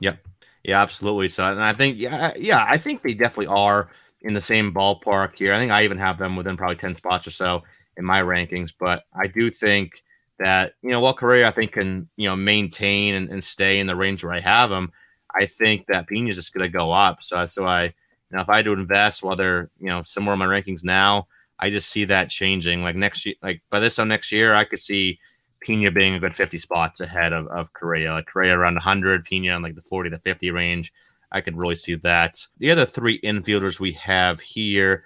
[0.00, 0.16] Yeah,
[0.62, 1.28] yeah, absolutely.
[1.28, 3.90] So, and I think yeah, yeah, I think they definitely are
[4.22, 5.52] in the same ballpark here.
[5.52, 7.62] I think I even have them within probably 10 spots or so
[7.96, 10.02] in my rankings, but I do think
[10.38, 13.86] that, you know, while Correa, I think can, you know, maintain and, and stay in
[13.86, 14.92] the range where I have them,
[15.34, 17.22] I think that Pena is just going to go up.
[17.22, 17.92] So that's why, you
[18.36, 21.28] know, if I had to invest while they're, you know, somewhere in my rankings now,
[21.58, 22.82] I just see that changing.
[22.82, 25.18] Like next year, like by this time next year, I could see
[25.60, 28.12] Pena being a good 50 spots ahead of, of Correa.
[28.12, 30.92] Like Correa around 100, Pena in like the 40 to 50 range.
[31.32, 32.44] I could really see that.
[32.58, 35.04] The other three infielders we have here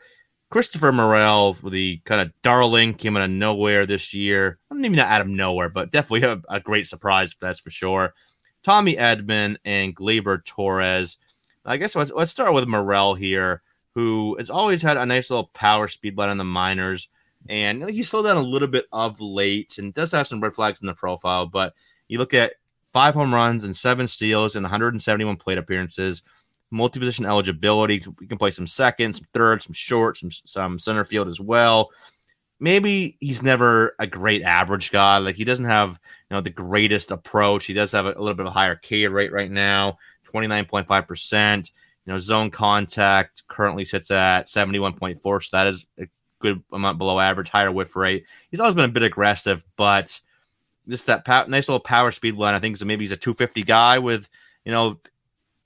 [0.51, 4.59] Christopher Morel, the kind of darling, came out of nowhere this year.
[4.71, 8.15] I'm maybe not out of nowhere, but definitely a, a great surprise, that's for sure.
[8.63, 11.19] Tommy Edman and Gleyber Torres.
[11.67, 13.63] I guess let's, let's start with Morel here,
[13.99, 17.09] who has always had a nice little power speed line in the minors.
[17.49, 20.55] And you he's slowed down a little bit of late and does have some red
[20.55, 21.47] flags in the profile.
[21.47, 21.75] But
[22.07, 22.53] you look at
[22.93, 26.23] five home runs and seven steals and 171 plate appearances,
[26.71, 28.01] multi position eligibility.
[28.21, 31.91] We can play some second, some third, some short, some some center field as well.
[32.61, 35.19] Maybe he's never a great average guy.
[35.19, 35.99] Like he doesn't have
[36.31, 37.65] you know the greatest approach.
[37.65, 39.99] He does have a, a little bit of a higher K rate right now,
[40.33, 41.73] 29.5 percent.
[42.09, 46.07] You know, zone contact currently sits at 71.4, so that is a
[46.39, 48.25] good amount below average, higher whiff rate.
[48.51, 50.19] He's always been a bit aggressive, but
[50.89, 52.55] just that pow- nice little power speed line.
[52.55, 54.31] I think so maybe he's a 250 guy with,
[54.65, 54.99] you know,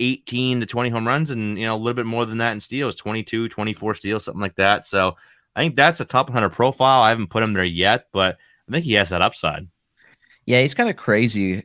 [0.01, 2.59] 18 to 20 home runs and, you know, a little bit more than that in
[2.59, 4.85] steals, 22, 24 steals, something like that.
[4.85, 5.17] So
[5.55, 7.03] I think that's a top 100 profile.
[7.03, 8.37] I haven't put him there yet, but
[8.69, 9.69] I think he has that upside.
[10.45, 11.63] Yeah, he's kind of crazy.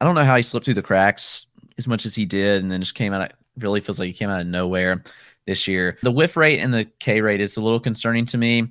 [0.00, 1.44] I don't know how he slipped through the cracks
[1.76, 4.30] as much as he did and then just came out really feels like he came
[4.30, 5.02] out of nowhere
[5.46, 5.98] this year.
[6.02, 8.68] The whiff rate and the K rate is a little concerning to me.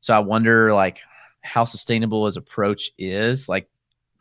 [0.00, 1.00] So I wonder like
[1.42, 3.48] how sustainable his approach is.
[3.48, 3.68] Like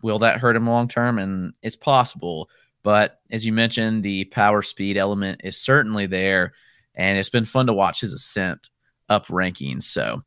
[0.03, 1.17] Will that hurt him long term?
[1.17, 2.49] And it's possible.
[2.83, 6.53] But as you mentioned, the power speed element is certainly there.
[6.93, 8.69] And it's been fun to watch his ascent
[9.09, 9.83] up rankings.
[9.83, 10.21] So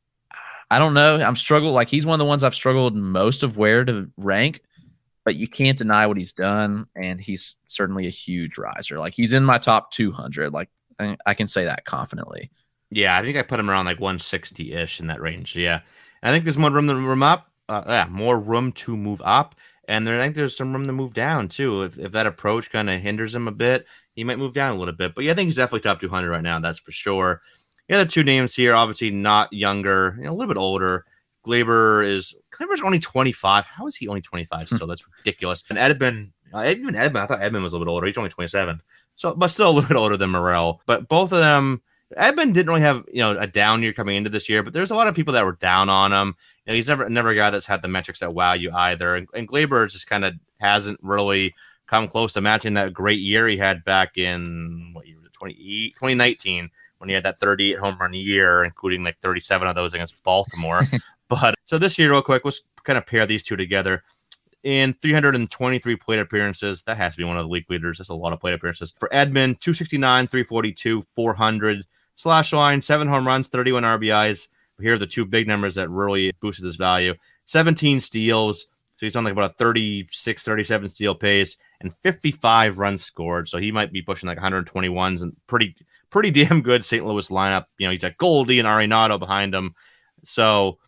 [0.70, 1.16] I don't know.
[1.16, 1.74] I'm struggled.
[1.74, 4.62] Like he's one of the ones I've struggled most of where to rank,
[5.26, 6.86] but you can't deny what he's done.
[6.96, 8.98] And he's certainly a huge riser.
[8.98, 10.54] Like he's in my top 200.
[10.54, 10.70] Like
[11.26, 12.50] I can say that confidently.
[12.90, 15.54] Yeah, I think I put him around like 160 ish in that range.
[15.54, 15.80] Yeah.
[16.22, 19.54] I think there's more room to room up uh, yeah, more room to move up.
[19.88, 21.82] And there, I think there's some room to move down too.
[21.82, 24.78] If, if that approach kind of hinders him a bit, he might move down a
[24.78, 25.14] little bit.
[25.14, 26.58] But yeah, I think he's definitely top 200 right now.
[26.58, 27.42] That's for sure.
[27.88, 31.04] The other two names here, obviously not younger, you know, a little bit older.
[31.46, 33.64] Gleyber is Gleyber's only 25.
[33.64, 34.86] How is he only 25 still?
[34.86, 35.64] That's ridiculous.
[35.70, 38.06] And Edman, uh, even Edman, I thought Edman was a little bit older.
[38.06, 38.82] He's only 27.
[39.14, 40.80] So, but still a little bit older than Morel.
[40.86, 41.82] But both of them,
[42.16, 44.90] Edman didn't really have you know a down year coming into this year, but there's
[44.90, 46.36] a lot of people that were down on him.
[46.64, 49.14] You know, he's never never a guy that's had the metrics that wow you either.
[49.14, 51.54] And, and Gleyber just kind of hasn't really
[51.86, 55.32] come close to matching that great year he had back in what year was it
[55.32, 60.20] 2019 when he had that 38 home run year, including like 37 of those against
[60.22, 60.82] Baltimore.
[61.28, 64.02] but so this year, real quick, let's kind of pair these two together.
[64.62, 67.98] In 323 plate appearances, that has to be one of the league leaders.
[67.98, 68.92] That's a lot of plate appearances.
[68.98, 71.84] For Edman, 269, 342, 400
[72.16, 74.48] slash line, seven home runs, 31 RBIs.
[74.80, 77.14] Here are the two big numbers that really boosted his value
[77.46, 78.66] 17 steals.
[78.96, 83.48] So he's on like about a 36, 37 steal pace and 55 runs scored.
[83.48, 85.76] So he might be pushing like 121s and pretty,
[86.10, 87.04] pretty damn good St.
[87.04, 87.66] Louis lineup.
[87.78, 89.74] You know, he's got Goldie and Arenado behind him.
[90.24, 90.78] So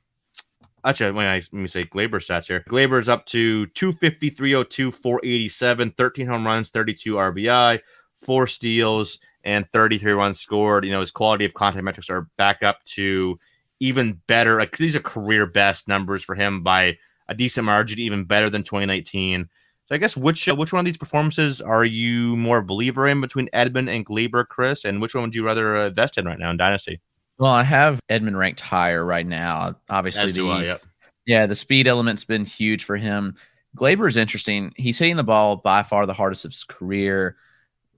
[0.85, 4.91] actually, when I let me say Gleyber stats here, Gleyber is up to 250, 302,
[4.91, 7.81] 487, 13 home runs, 32 RBI,
[8.17, 10.85] four steals, and 33 runs scored.
[10.85, 13.39] You know, his quality of contact metrics are back up to
[13.81, 14.59] even better.
[14.59, 16.99] Like these are career best numbers for him by
[17.29, 19.49] a decent margin, even better than 2019.
[19.87, 23.21] So I guess which uh, which one of these performances are you more believer in
[23.21, 26.39] between Edman and Gleyber, Chris, and which one would you rather uh, invest in right
[26.39, 27.01] now in Dynasty?
[27.39, 29.77] Well, I have Edman ranked higher right now.
[29.89, 30.83] Obviously, the I, yep.
[31.25, 33.37] yeah, the speed element's been huge for him.
[33.77, 34.73] Gleyber is interesting.
[34.77, 37.37] He's hitting the ball by far the hardest of his career,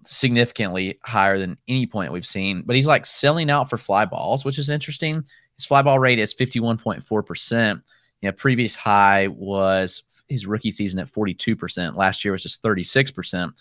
[0.04, 2.62] significantly higher than any point we've seen.
[2.62, 5.24] But he's like selling out for fly balls, which is interesting.
[5.56, 7.82] His fly ball rate is 51.4%.
[8.20, 11.96] You know, previous high was his rookie season at 42%.
[11.96, 13.52] Last year was just 36%.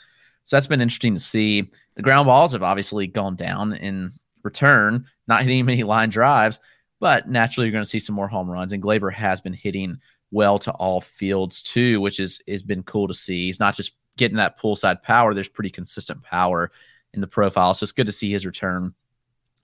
[0.44, 1.70] So that's been interesting to see.
[1.96, 4.12] The ground balls have obviously gone down in
[4.44, 6.60] return, not hitting many line drives,
[7.00, 8.74] but naturally you're going to see some more home runs.
[8.74, 10.00] And Gleyber has been hitting
[10.32, 13.46] well to all fields too, which is has been cool to see.
[13.46, 15.34] He's not just getting that pull side power.
[15.34, 16.72] There's pretty consistent power
[17.14, 17.74] in the profile.
[17.74, 18.94] So it's good to see his return.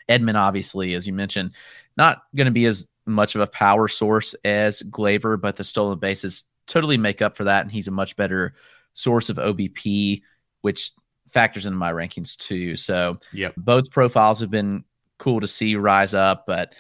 [0.09, 1.51] Edman, obviously, as you mentioned,
[1.97, 5.99] not going to be as much of a power source as Gleyber, but the stolen
[5.99, 7.63] bases totally make up for that.
[7.63, 8.55] And he's a much better
[8.93, 10.21] source of OBP,
[10.61, 10.91] which
[11.36, 12.75] factors into my rankings too.
[12.75, 13.53] So Yep.
[13.57, 14.86] both profiles have been
[15.19, 16.73] cool to see rise up, but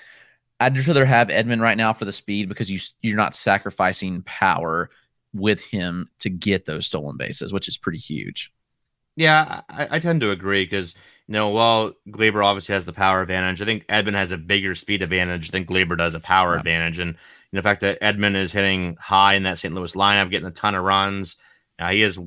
[0.59, 4.23] I'd just rather have Edman right now for the speed because you you're not sacrificing
[4.23, 4.89] power
[5.33, 8.53] with him to get those stolen bases, which is pretty huge.
[9.17, 10.95] Yeah, I, I tend to agree because
[11.27, 14.75] you know, while Gleyber obviously has the power advantage, I think Edman has a bigger
[14.75, 16.59] speed advantage than Gleyber does a power Yeah.
[16.59, 17.15] advantage, and
[17.51, 19.73] the fact that Edman is hitting high in that St.
[19.73, 21.37] Louis lineup, getting a ton of runs,
[21.79, 22.17] uh, he is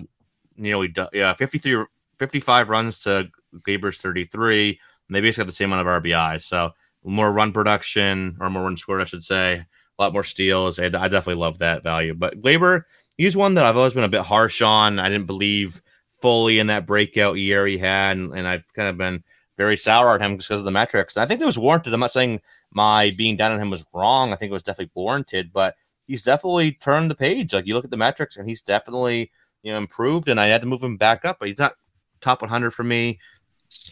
[0.57, 0.70] he
[1.12, 1.85] yeah, 53,
[2.19, 4.81] 55 runs to Gleyber's thirty three.
[5.11, 6.73] They basically have the same amount of RBI, so
[7.05, 9.55] more run production or more run scored, I should say,
[9.99, 10.79] a lot more steals.
[10.79, 12.83] I, I definitely love that value, but Gleyber,
[13.16, 14.99] he's one that I've always been a bit harsh on.
[14.99, 18.99] I didn't believe fully in that breakout year he had, and, and I've kind of
[18.99, 19.23] been
[19.57, 21.16] very sour at him just because of the metrics.
[21.16, 21.93] And I think that was warranted.
[21.93, 22.41] I'm not saying
[22.73, 24.33] my being down on him was wrong.
[24.33, 27.53] I think it was definitely warranted, but he's definitely turned the page.
[27.53, 30.29] Like you look at the metrics, and he's definitely you know improved.
[30.29, 31.75] And I had to move him back up, but he's not
[32.21, 33.19] top 100 for me.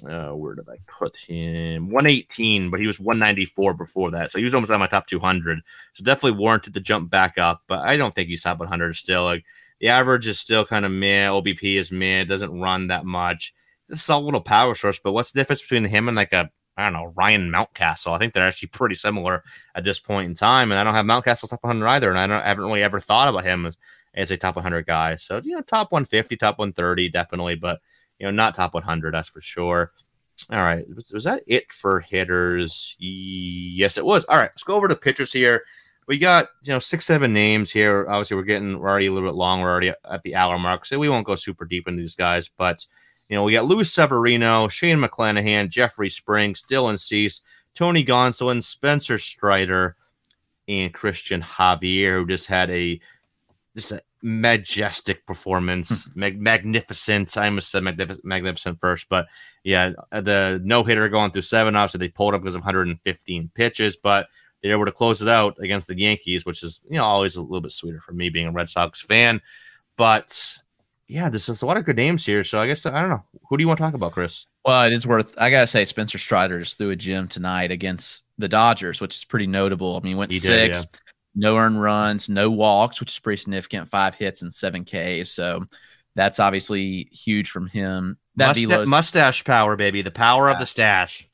[0.09, 1.91] Uh, where did I put him?
[1.91, 5.61] 118, but he was 194 before that, so he was almost on my top 200.
[5.95, 9.25] So definitely warranted to jump back up, but I don't think he's top 100 still.
[9.25, 9.45] Like
[9.81, 11.29] the average is still kind of meh.
[11.29, 12.25] OBP is meh.
[12.25, 13.55] Doesn't run that much.
[13.89, 16.51] It's a solid little power source, but what's the difference between him and like a
[16.79, 18.15] I don't know Ryan Mountcastle?
[18.15, 19.43] I think they're actually pretty similar
[19.75, 22.27] at this point in time, and I don't have Mountcastle top 100 either, and I
[22.27, 23.77] don't I haven't really ever thought about him as
[24.15, 25.17] as a top 100 guy.
[25.17, 27.81] So you know, top 150, top 130, definitely, but
[28.19, 29.93] you know, not top 100, that's for sure.
[30.51, 32.97] All right, was, was that it for hitters?
[32.99, 34.25] Yes, it was.
[34.25, 35.65] All right, let's go over to pitchers here
[36.07, 39.29] we got you know six seven names here obviously we're getting we're already a little
[39.29, 42.01] bit long we're already at the hour mark so we won't go super deep into
[42.01, 42.85] these guys but
[43.29, 47.43] you know we got Luis Severino Shane McClanahan Jeffrey Springs Dylan Cease
[47.75, 49.97] Tony Gonsolin Spencer Strider
[50.69, 53.01] and Christian Javier who just had a
[53.75, 56.21] just a majestic performance hmm.
[56.21, 59.27] mag- magnificent I almost said magnific- magnificent first but
[59.63, 63.51] yeah uh, the no hitter going through seven obviously they pulled up because of 115
[63.55, 64.29] pitches but
[64.63, 67.37] they were able to close it out against the Yankees, which is you know always
[67.37, 69.41] a little bit sweeter for me being a Red Sox fan.
[69.97, 70.59] But
[71.09, 72.45] yeah, this is a lot of good names here.
[72.45, 73.25] So I guess I don't know.
[73.49, 74.47] Who do you want to talk about, Chris?
[74.65, 75.35] Well, it is worth.
[75.39, 79.25] I gotta say, Spencer Strider just threw a gem tonight against the Dodgers, which is
[79.25, 79.97] pretty notable.
[79.97, 81.03] I mean, he went He did, six,
[81.37, 83.89] no earned runs, no walks, which is pretty significant.
[83.89, 85.31] Five hits and seven Ks.
[85.31, 85.65] So
[86.15, 88.17] that's obviously huge from him.
[88.37, 90.03] That Musta- mustache power, baby.
[90.03, 91.29] The power of the stash.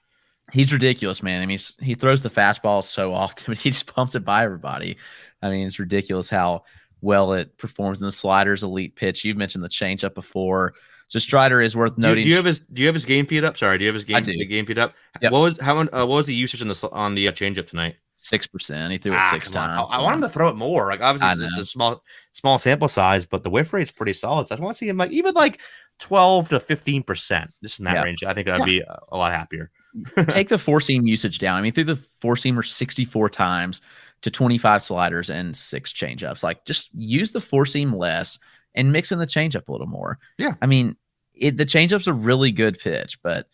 [0.52, 1.40] he's ridiculous, man.
[1.42, 4.96] I mean, he throws the fastball so often, but he just pumps it by everybody.
[5.40, 6.64] I mean, it's ridiculous how
[7.00, 9.24] well it performs in the sliders, elite pitch.
[9.24, 10.74] You've mentioned the changeup before.
[11.08, 12.24] So Strider is worth Do you, noting.
[12.24, 13.56] do you have his Do you have his game feed up?
[13.56, 14.32] Sorry, do you have his game I do.
[14.32, 14.94] the game feed up?
[15.20, 15.32] Yep.
[15.32, 17.96] What was how uh, what was the usage on the on the uh, changeup tonight?
[18.22, 18.92] Six percent.
[18.92, 19.78] He threw it Ah, six times.
[19.90, 20.86] I, I want him to throw it more.
[20.88, 22.02] Like obviously, it's, it's a small
[22.32, 24.46] small sample size, but the whiff rate's pretty solid.
[24.46, 25.60] So I want to see him like even like
[25.98, 27.50] twelve to fifteen percent.
[27.62, 28.02] Just in that Yeah.
[28.04, 28.24] range.
[28.24, 28.64] I think I'd Yeah.
[28.64, 29.70] be a, lot happier.
[30.28, 31.56] take the four seam usage down.
[31.58, 33.80] I mean, threw the four seamer 64 times
[34.22, 36.42] to 25 sliders and six changeups.
[36.42, 38.38] Like, just use the four seam less
[38.74, 40.18] and mix in the changeup a little more.
[40.38, 40.54] Yeah.
[40.62, 40.96] I mean,
[41.34, 43.48] it, the changeup's a really good pitch, but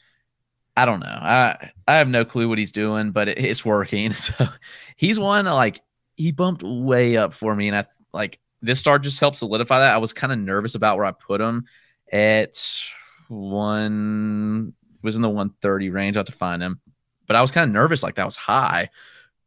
[0.83, 1.07] I don't know.
[1.07, 4.12] I I have no clue what he's doing, but it, it's working.
[4.18, 4.47] So
[4.97, 5.81] he's one like
[6.16, 9.95] he bumped way up for me, and I like this start just helped solidify that.
[9.95, 11.66] I was kind of nervous about where I put him
[12.12, 12.57] at
[13.29, 14.72] one
[15.03, 16.16] was in the 130 range.
[16.16, 16.81] I have to find him,
[17.26, 18.91] but I was kind of nervous, like that was high,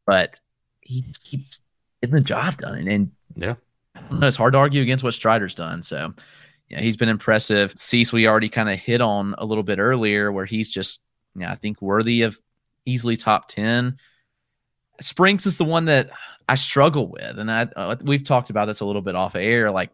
[0.05, 0.39] but
[0.81, 1.59] he just keeps
[2.01, 3.55] getting the job done, and, and Yeah.
[3.95, 5.83] I don't know, it's hard to argue against what Strider's done.
[5.83, 6.13] So
[6.69, 7.73] yeah, he's been impressive.
[7.77, 11.01] Cease, we already kind of hit on a little bit earlier, where he's just,
[11.35, 12.39] yeah, I think worthy of
[12.85, 13.97] easily top 10.
[15.01, 16.09] Springs is the one that
[16.47, 17.39] I struggle with.
[17.39, 19.71] And I, uh, we've talked about this a little bit off air.
[19.71, 19.91] Like,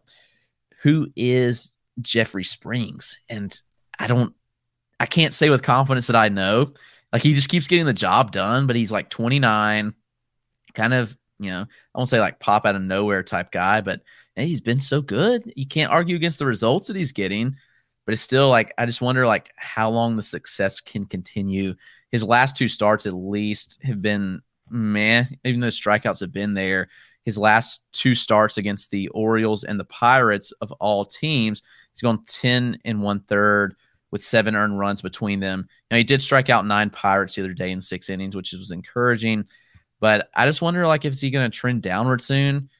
[0.82, 3.20] who is Jeffrey Springs?
[3.28, 3.58] And
[3.98, 4.34] I don't,
[5.00, 6.72] I can't say with confidence that I know.
[7.12, 9.94] Like he just keeps getting the job done, but he's like 29,
[10.74, 14.02] kind of, you know, I won't say like pop out of nowhere type guy, but
[14.36, 15.50] he's been so good.
[15.56, 17.56] You can't argue against the results that he's getting,
[18.08, 21.74] but it's still like I just wonder like how long the success can continue.
[22.10, 24.40] His last two starts at least have been
[24.70, 26.88] man, even though strikeouts have been there.
[27.26, 32.24] His last two starts against the Orioles and the Pirates of all teams, he's gone
[32.26, 33.74] 10 and one third
[34.10, 35.68] with seven earned runs between them.
[35.90, 38.70] Now he did strike out nine Pirates the other day in six innings, which was
[38.70, 39.44] encouraging.
[40.00, 42.70] But I just wonder, like, is he going to trend downward soon?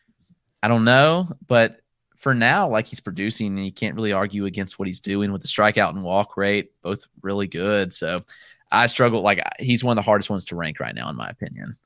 [0.63, 1.83] I don't know, but
[2.19, 5.41] for now, like he's producing, and you can't really argue against what he's doing with
[5.41, 7.95] the strikeout and walk rate, both really good.
[7.95, 8.25] So
[8.71, 9.23] I struggle.
[9.23, 11.77] Like he's one of the hardest ones to rank right now, in my opinion.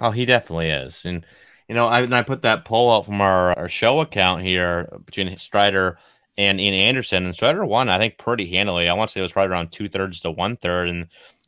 [0.00, 1.24] Oh, he definitely is, and
[1.68, 5.34] you know, I, I put that poll out from our, our show account here between
[5.36, 5.98] Strider
[6.36, 8.88] and Ian Anderson, and Strider won, I think, pretty handily.
[8.88, 11.06] I want to say it was probably around two thirds to one third, and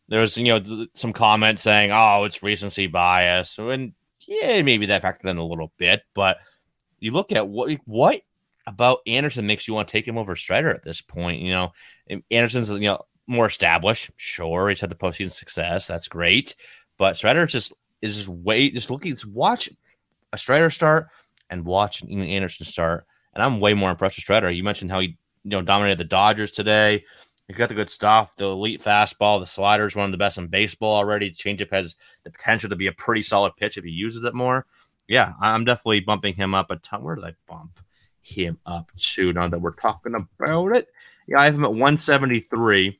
[0.09, 3.95] there was you know th- some comments saying, "Oh, it's recency bias," and
[4.29, 6.39] yeah, maybe that factored in a little bit, but
[7.07, 8.21] you look at what what
[8.67, 11.41] about Anderson makes you want to take him over Strider at this point.
[11.41, 11.73] You know,
[12.33, 14.11] Anderson's you know more established.
[14.17, 15.87] Sure, he's had the postseason success.
[15.87, 16.57] That's great,
[16.99, 19.69] but Strider just is just wait, just looking, just watch
[20.33, 21.07] a Strider start
[21.49, 24.51] and watch Ian Anderson start, and I'm way more impressed with Strider.
[24.51, 27.05] You mentioned how he you know dominated the Dodgers today.
[27.47, 30.37] He's got the good stuff, the elite fastball, the slider is one of the best
[30.37, 31.31] in baseball already.
[31.31, 31.95] Changeup has
[32.25, 34.67] the potential to be a pretty solid pitch if he uses it more.
[35.09, 37.03] Yeah, I'm definitely bumping him up a ton.
[37.03, 37.81] Where did I bump
[38.23, 40.89] him up to now that we're talking about it?
[41.29, 42.99] Yeah, I have him at 173,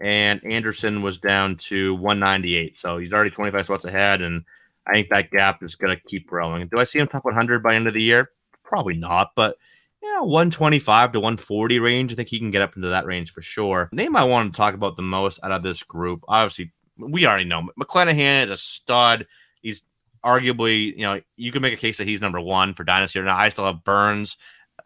[0.00, 2.76] and Anderson was down to 198.
[2.76, 4.44] So he's already 25 spots ahead, and
[4.86, 6.66] I think that gap is going to keep growing.
[6.68, 8.30] Do I see him top 100 by end of the year?
[8.62, 9.56] Probably not, but
[10.02, 12.12] yeah, 125 to 140 range.
[12.12, 13.88] I think he can get up into that range for sure.
[13.92, 17.44] Name I want to talk about the most out of this group, obviously, we already
[17.44, 19.26] know McClanahan is a stud.
[19.60, 19.82] He's
[20.28, 23.20] arguably, you know, you can make a case that he's number one for Dynasty.
[23.22, 24.36] Now, I still have Burnes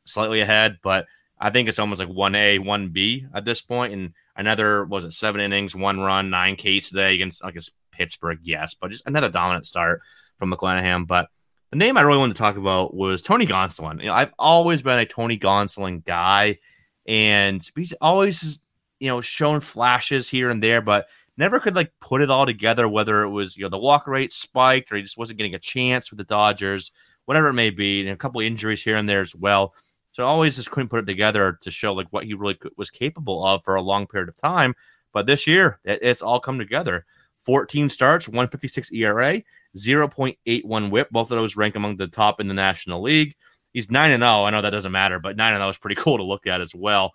[0.05, 1.07] slightly ahead, but
[1.39, 3.93] I think it's almost like 1A, 1B at this point.
[3.93, 8.39] And another, was it seven innings, one run, nine Ks today against, I guess, Pittsburgh,
[8.43, 10.01] yes, but just another dominant start
[10.39, 11.07] from McClanahan.
[11.07, 11.29] But
[11.71, 14.01] the name I really wanted to talk about was Tony Gonsolin.
[14.01, 16.59] You know, I've always been a Tony Gonsolin guy,
[17.07, 18.63] and he's always,
[19.01, 21.07] you know, shown flashes here and there, but
[21.37, 22.89] never could like put it all together.
[22.89, 25.59] Whether it was you know the walk rate spiked or he just wasn't getting a
[25.59, 26.93] chance with the Dodgers,
[27.25, 29.75] whatever it may be, and a couple injuries here and there as well.
[30.13, 32.91] So I always just couldn't put it together to show like what he really was
[32.91, 34.75] capable of for a long period of time.
[35.13, 37.07] But this year, it, it's all come together.
[37.43, 39.43] 14 starts, 156 ERA,
[39.77, 41.09] 0.81 whip.
[41.11, 43.35] Both of those rank among the top in the National League.
[43.73, 44.45] He's 9 and 0.
[44.45, 46.61] I know that doesn't matter, but 9 and 0 is pretty cool to look at
[46.61, 47.15] as well.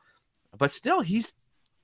[0.57, 1.33] But still, he's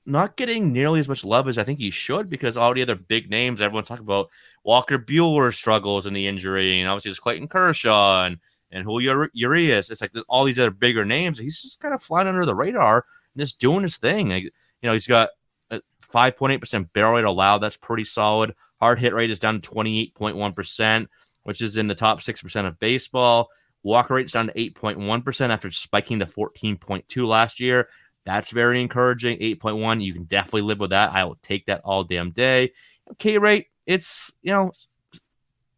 [0.06, 2.94] not getting nearly as much love as I think he should because all the other
[2.94, 4.30] big names everyone's talking about
[4.62, 8.38] Walker Buehler struggles in the injury, and obviously there's Clayton Kershaw and
[8.74, 9.88] and Julio Urias.
[9.88, 11.38] It's like all these other bigger names.
[11.38, 14.30] He's just kind of flying under the radar and just doing his thing.
[14.30, 14.50] Like, you
[14.82, 15.30] know, he's got
[15.70, 17.58] 5.8% barrel rate allowed.
[17.58, 18.54] That's pretty solid.
[18.80, 21.06] Hard hit rate is down to 28.1%,
[21.44, 23.48] which is in the top 6% of baseball.
[23.84, 27.88] Walker rate is down to 8.1% after spiking to 14.2 last year.
[28.24, 29.38] That's very encouraging.
[29.38, 31.12] 8.1, you can definitely live with that.
[31.12, 32.72] I will take that all damn day.
[33.18, 34.72] K rate, it's, you know,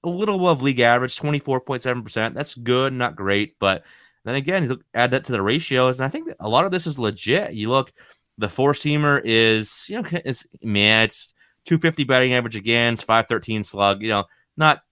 [0.05, 2.35] a little above league average, 24.7%.
[2.35, 3.59] That's good, not great.
[3.59, 3.85] But
[4.25, 6.71] then again, you look, add that to the ratios, and I think a lot of
[6.71, 7.55] this is legit.
[7.55, 7.93] You look,
[8.39, 11.33] the four seamer is, you know, it's man, it's
[11.67, 14.25] 250 batting average again, it's 513 slug, you know,
[14.57, 14.83] not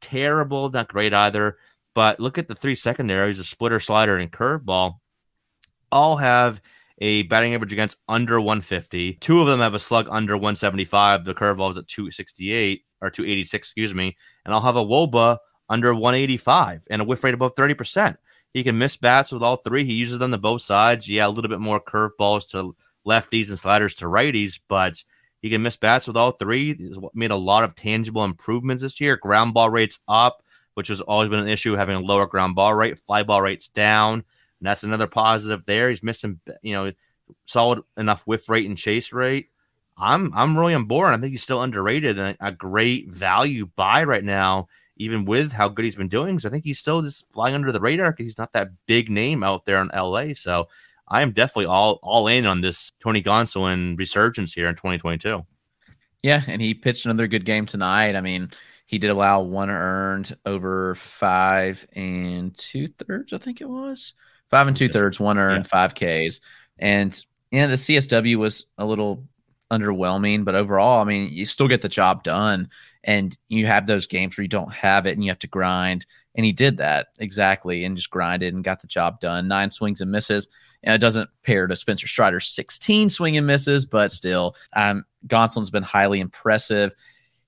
[0.00, 1.58] terrible, not great either.
[1.94, 4.98] But look at the three secondaries, a splitter, slider, and curveball,
[5.90, 6.60] all have
[6.98, 9.14] a batting average against under 150.
[9.14, 11.24] Two of them have a slug under 175.
[11.24, 14.16] The curveball is at 268 or 286, excuse me.
[14.44, 15.38] And I'll have a wOBA
[15.68, 18.16] under 185 and a whiff rate above 30%.
[18.52, 19.84] He can miss bats with all three.
[19.84, 21.08] He uses them to both sides.
[21.08, 22.74] Yeah, a little bit more curveballs to
[23.06, 25.02] lefties and sliders to righties, but
[25.40, 26.74] he can miss bats with all three.
[26.74, 29.16] He's made a lot of tangible improvements this year.
[29.16, 30.42] Ground ball rates up,
[30.74, 32.98] which has always been an issue, having a lower ground ball rate.
[32.98, 34.24] Fly ball rates down,
[34.60, 35.88] and that's another positive there.
[35.88, 36.92] He's missing, you know,
[37.46, 39.48] solid enough whiff rate and chase rate.
[39.96, 41.12] I'm I'm really on board.
[41.12, 44.68] I think he's still underrated and a great value buy right now
[44.98, 46.34] even with how good he's been doing.
[46.34, 49.08] Because I think he's still just flying under the radar because he's not that big
[49.08, 50.34] name out there in LA.
[50.34, 50.68] So
[51.06, 55.44] I am definitely all all in on this Tony Gonsolin resurgence here in 2022.
[56.22, 58.16] Yeah, and he pitched another good game tonight.
[58.16, 58.50] I mean,
[58.86, 64.14] he did allow one earned over five and two thirds, I think it was
[64.50, 65.88] five and two thirds, one earned, yeah.
[65.88, 66.40] five Ks,
[66.78, 69.24] and yeah, the CSW was a little
[69.70, 72.68] underwhelming, but overall, I mean, you still get the job done.
[73.04, 76.04] And you have those games where you don't have it and you have to grind.
[76.34, 79.48] And he did that exactly and just grinded and got the job done.
[79.48, 80.48] Nine swings and misses.
[80.82, 85.70] And it doesn't pair to Spencer Strider's 16 swing and misses, but still, um, Gonsolin's
[85.70, 86.94] been highly impressive.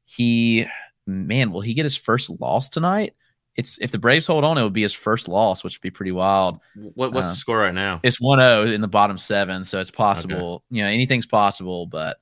[0.05, 0.67] He,
[1.07, 3.15] man, will he get his first loss tonight?
[3.61, 5.91] It's if the Braves hold on, it would be his first loss, which would be
[5.91, 6.61] pretty wild.
[6.75, 8.01] What, what's Uh, the score right now?
[8.03, 10.65] It's 1-0 in the bottom seven, so it's possible.
[10.71, 12.19] You know, anything's possible, but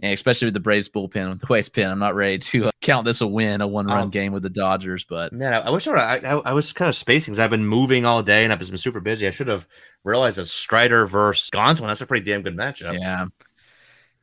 [0.00, 2.66] yeah, especially with the Braves bullpen with the way it's been, I'm not ready to
[2.66, 4.08] uh, count this a win, a one-run Oh.
[4.08, 5.04] game with the Dodgers.
[5.04, 7.40] But Man, I, I wish I, would, I, I I was kind of spacing because
[7.40, 9.26] I've been moving all day and I've just been super busy.
[9.26, 9.66] I should have
[10.04, 11.88] realized that Strider versus Gonsolin.
[11.88, 12.96] That's a pretty damn good matchup.
[12.96, 13.24] yeah,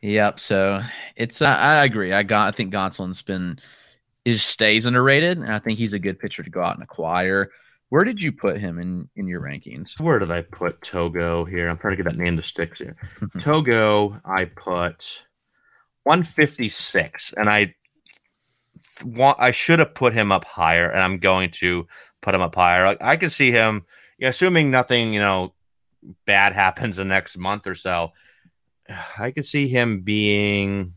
[0.02, 0.40] yep.
[0.40, 0.82] So
[1.18, 2.14] it's uh, I agree.
[2.14, 3.60] I got I think Gonsolin's been
[4.26, 7.52] is stays underrated, and I think he's a good pitcher to go out and acquire.
[7.90, 10.02] Where did you put him in in your rankings?
[10.02, 11.70] Where did I put Togo here?
[11.70, 12.96] I'm trying to get that name to sticks here.
[13.40, 15.28] Togo, I put
[16.04, 17.76] 156, and I
[19.04, 21.88] want I should have put him up higher, and I'm going to
[22.22, 22.86] put him up higher.
[22.86, 23.86] Like, I could see him,
[24.20, 25.54] assuming nothing, you know,
[26.26, 28.12] bad happens the next month or so.
[29.18, 30.95] I could see him being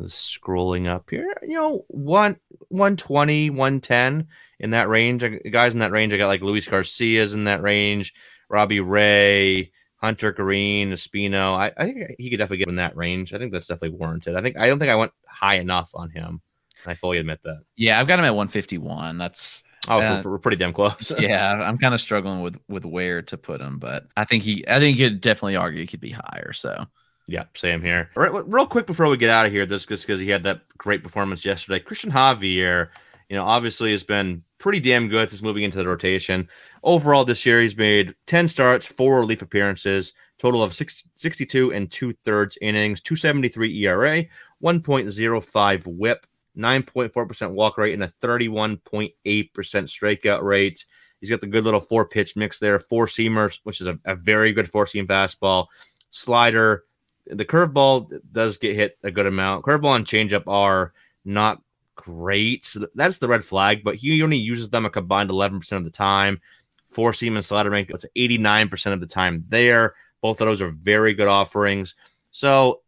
[0.00, 2.36] scrolling up here, you know, one
[2.68, 4.26] 120, 110
[4.60, 5.22] in that range.
[5.24, 8.12] I- Guys in that range, I got like Luis Garcia's in that range,
[8.48, 11.54] Robbie Ray, Hunter Greene, Espino.
[11.54, 13.32] I, I think he could definitely get in that range.
[13.34, 14.36] I think that's definitely warranted.
[14.36, 16.40] I think I don't think I went high enough on him.
[16.86, 17.60] I fully admit that.
[17.76, 19.18] Yeah, I've got him at 151.
[19.18, 21.10] That's Oh, Uh, we're pretty damn close.
[21.18, 24.64] yeah, I'm kind of struggling with with where to put him, but I think he
[24.68, 26.52] I think you could definitely argue he could be higher.
[26.52, 26.86] So
[27.26, 28.10] Yeah, same here.
[28.16, 30.42] All right, real quick before we get out of here, this just because he had
[30.42, 31.78] that great performance yesterday.
[31.78, 32.88] Christian Javier,
[33.28, 36.48] you know, obviously has been pretty damn good since moving into the rotation.
[36.82, 41.90] Overall, this year he's made 10 starts, four relief appearances, total of six, 62 and
[41.90, 44.24] two thirds innings, 273 ERA,
[44.62, 46.26] 1.05 whip,
[46.58, 50.84] 9.4% walk rate, and a 31.8% strikeout rate.
[51.20, 54.16] He's got the good little four pitch mix there, four seamers, which is a, a
[54.16, 55.66] very good four seam fastball,
[56.10, 56.84] slider,
[57.26, 59.64] the curveball does get hit a good amount.
[59.64, 60.92] Curveball and changeup are
[61.24, 61.62] not
[61.94, 62.64] great.
[62.64, 65.90] So that's the red flag, but he only uses them a combined 11% of the
[65.90, 66.40] time.
[66.88, 69.94] Four seam and slider rank, that's 89% of the time there.
[70.20, 71.94] Both of those are very good offerings.
[72.30, 72.82] So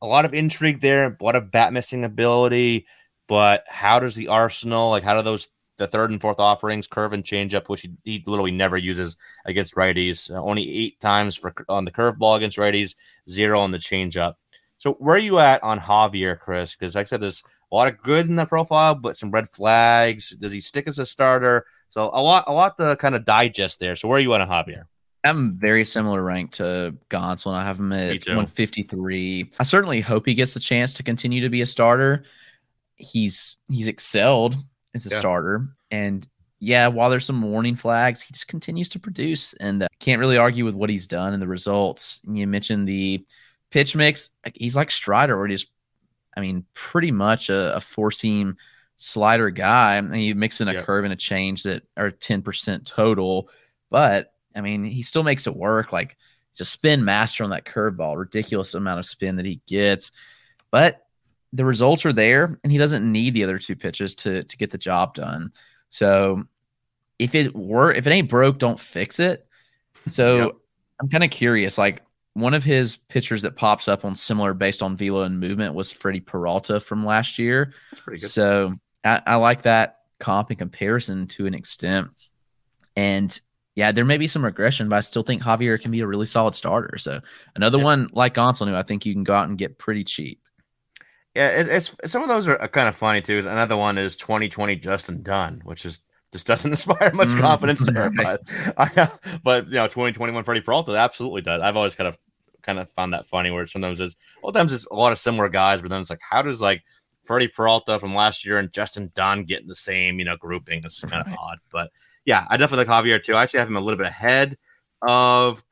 [0.00, 2.86] a lot of intrigue there, a lot of bat missing ability.
[3.26, 7.12] But how does the arsenal, like, how do those, the third and fourth offerings, curve
[7.12, 11.52] and changeup, which he, he literally never uses against righties, uh, only eight times for
[11.68, 12.94] on the curveball against righties,
[13.28, 14.34] zero on the changeup.
[14.76, 16.74] So where are you at on Javier, Chris?
[16.74, 17.42] Because like I said, there's
[17.72, 20.30] a lot of good in the profile, but some red flags.
[20.30, 21.64] Does he stick as a starter?
[21.88, 23.96] So a lot, a lot to kind of digest there.
[23.96, 24.84] So where are you at on Javier?
[25.24, 27.54] I'm very similar rank to Gonsolin.
[27.54, 29.52] I have him at 153.
[29.58, 32.24] I certainly hope he gets a chance to continue to be a starter.
[32.96, 34.56] He's he's excelled
[34.94, 35.20] as a Yeah.
[35.20, 36.26] starter, and
[36.60, 40.38] yeah, while there's some warning flags, he just continues to produce, and uh, can't really
[40.38, 42.20] argue with what he's done and the results.
[42.26, 43.26] And you mentioned the
[43.70, 45.66] pitch mix; he's like Strider, where he's,
[46.36, 48.56] I mean, pretty much a, a four seam
[48.96, 50.82] slider guy, and you mix in a Yeah.
[50.82, 53.50] curve and a change that are 10% total,
[53.90, 55.92] but I mean, he still makes it work.
[55.92, 56.16] Like
[56.52, 60.12] he's a spin master on that curveball, ridiculous amount of spin that he gets.
[60.70, 61.03] But
[61.54, 64.70] the results are there, and he doesn't need the other two pitches to to get
[64.70, 65.52] the job done.
[65.88, 66.44] So
[67.18, 69.46] if it were if it ain't broke, don't fix it.
[70.10, 70.52] So Yep.
[71.00, 71.78] I'm kind of curious.
[71.78, 72.02] Like
[72.34, 75.90] one of his pitchers that pops up on similar based on velo and movement was
[75.92, 77.72] Freddie Peralta from last year.
[77.92, 78.30] That's pretty good.
[78.30, 78.74] So
[79.04, 82.08] I, I like that comp in comparison to an extent.
[82.96, 83.38] And
[83.76, 86.26] yeah, there may be some regression, but I still think Javier can be a really
[86.26, 86.96] solid starter.
[86.98, 87.20] So
[87.56, 87.84] another Yeah.
[87.84, 90.40] one like Gonsolin, who I think you can go out and get pretty cheap.
[91.34, 93.38] Yeah, it, it's some of those are kind of funny too.
[93.40, 96.00] Another one is 2020 Justin Dunn, which is
[96.32, 98.10] just doesn't inspire much Mm, confidence there.
[98.10, 98.40] But
[98.76, 99.08] I,
[99.42, 101.60] but you know, 2021 Freddie Peralta absolutely does.
[101.60, 102.18] I've always kind of
[102.62, 105.48] kind of found that funny where sometimes it's well, times it's a lot of similar
[105.48, 106.82] guys, but then it's like, how does like
[107.24, 110.82] Freddie Peralta from last year and Justin Dunn get in the same you know grouping?
[110.84, 111.90] It's kind of odd, but
[112.24, 113.34] yeah, I definitely like Javier too.
[113.34, 114.56] I actually have him a little bit ahead
[115.02, 115.62] of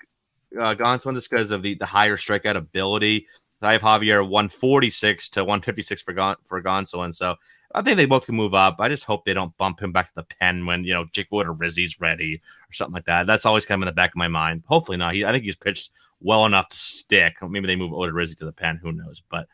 [0.58, 3.26] uh, Gonsolin just because of the the higher strikeout ability.
[3.62, 7.14] I have Javier 146 to 156 for Gon- for Gonsolin.
[7.14, 7.36] So
[7.74, 8.76] I think they both can move up.
[8.78, 11.30] I just hope they don't bump him back to the pen when you know Jake
[11.30, 13.26] Odorizzi's ready or something like that.
[13.26, 14.62] That's always kind of in the back of my mind.
[14.66, 15.14] Hopefully not.
[15.14, 15.90] He, I think he's pitched
[16.20, 17.36] well enough to stick.
[17.42, 18.78] Maybe they move Odorizzi to the pen.
[18.82, 19.22] Who knows?
[19.28, 19.48] But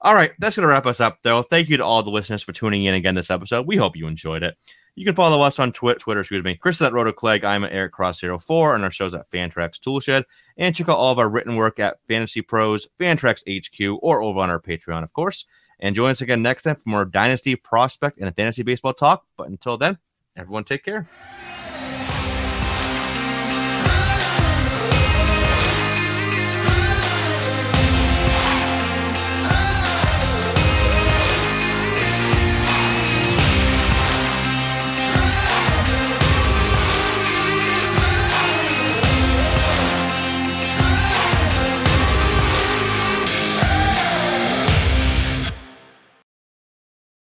[0.00, 1.42] all right, that's going to wrap us up, though.
[1.42, 3.68] Thank you to all the listeners for tuning in again this episode.
[3.68, 4.56] We hope you enjoyed it.
[4.94, 6.54] You can follow us on Twitter, Twitter, excuse me.
[6.54, 7.44] Chris is at RotoClegg.
[7.44, 10.24] I'm at Eric Cross04, and our show's at Fantrax Toolshed.
[10.58, 14.40] And check out all of our written work at Fantasy Pros, Fantrax HQ, or over
[14.40, 15.46] on our Patreon, of course.
[15.80, 19.24] And join us again next time for more Dynasty, Prospect, and Fantasy Baseball talk.
[19.38, 19.96] But until then,
[20.36, 21.08] everyone take care.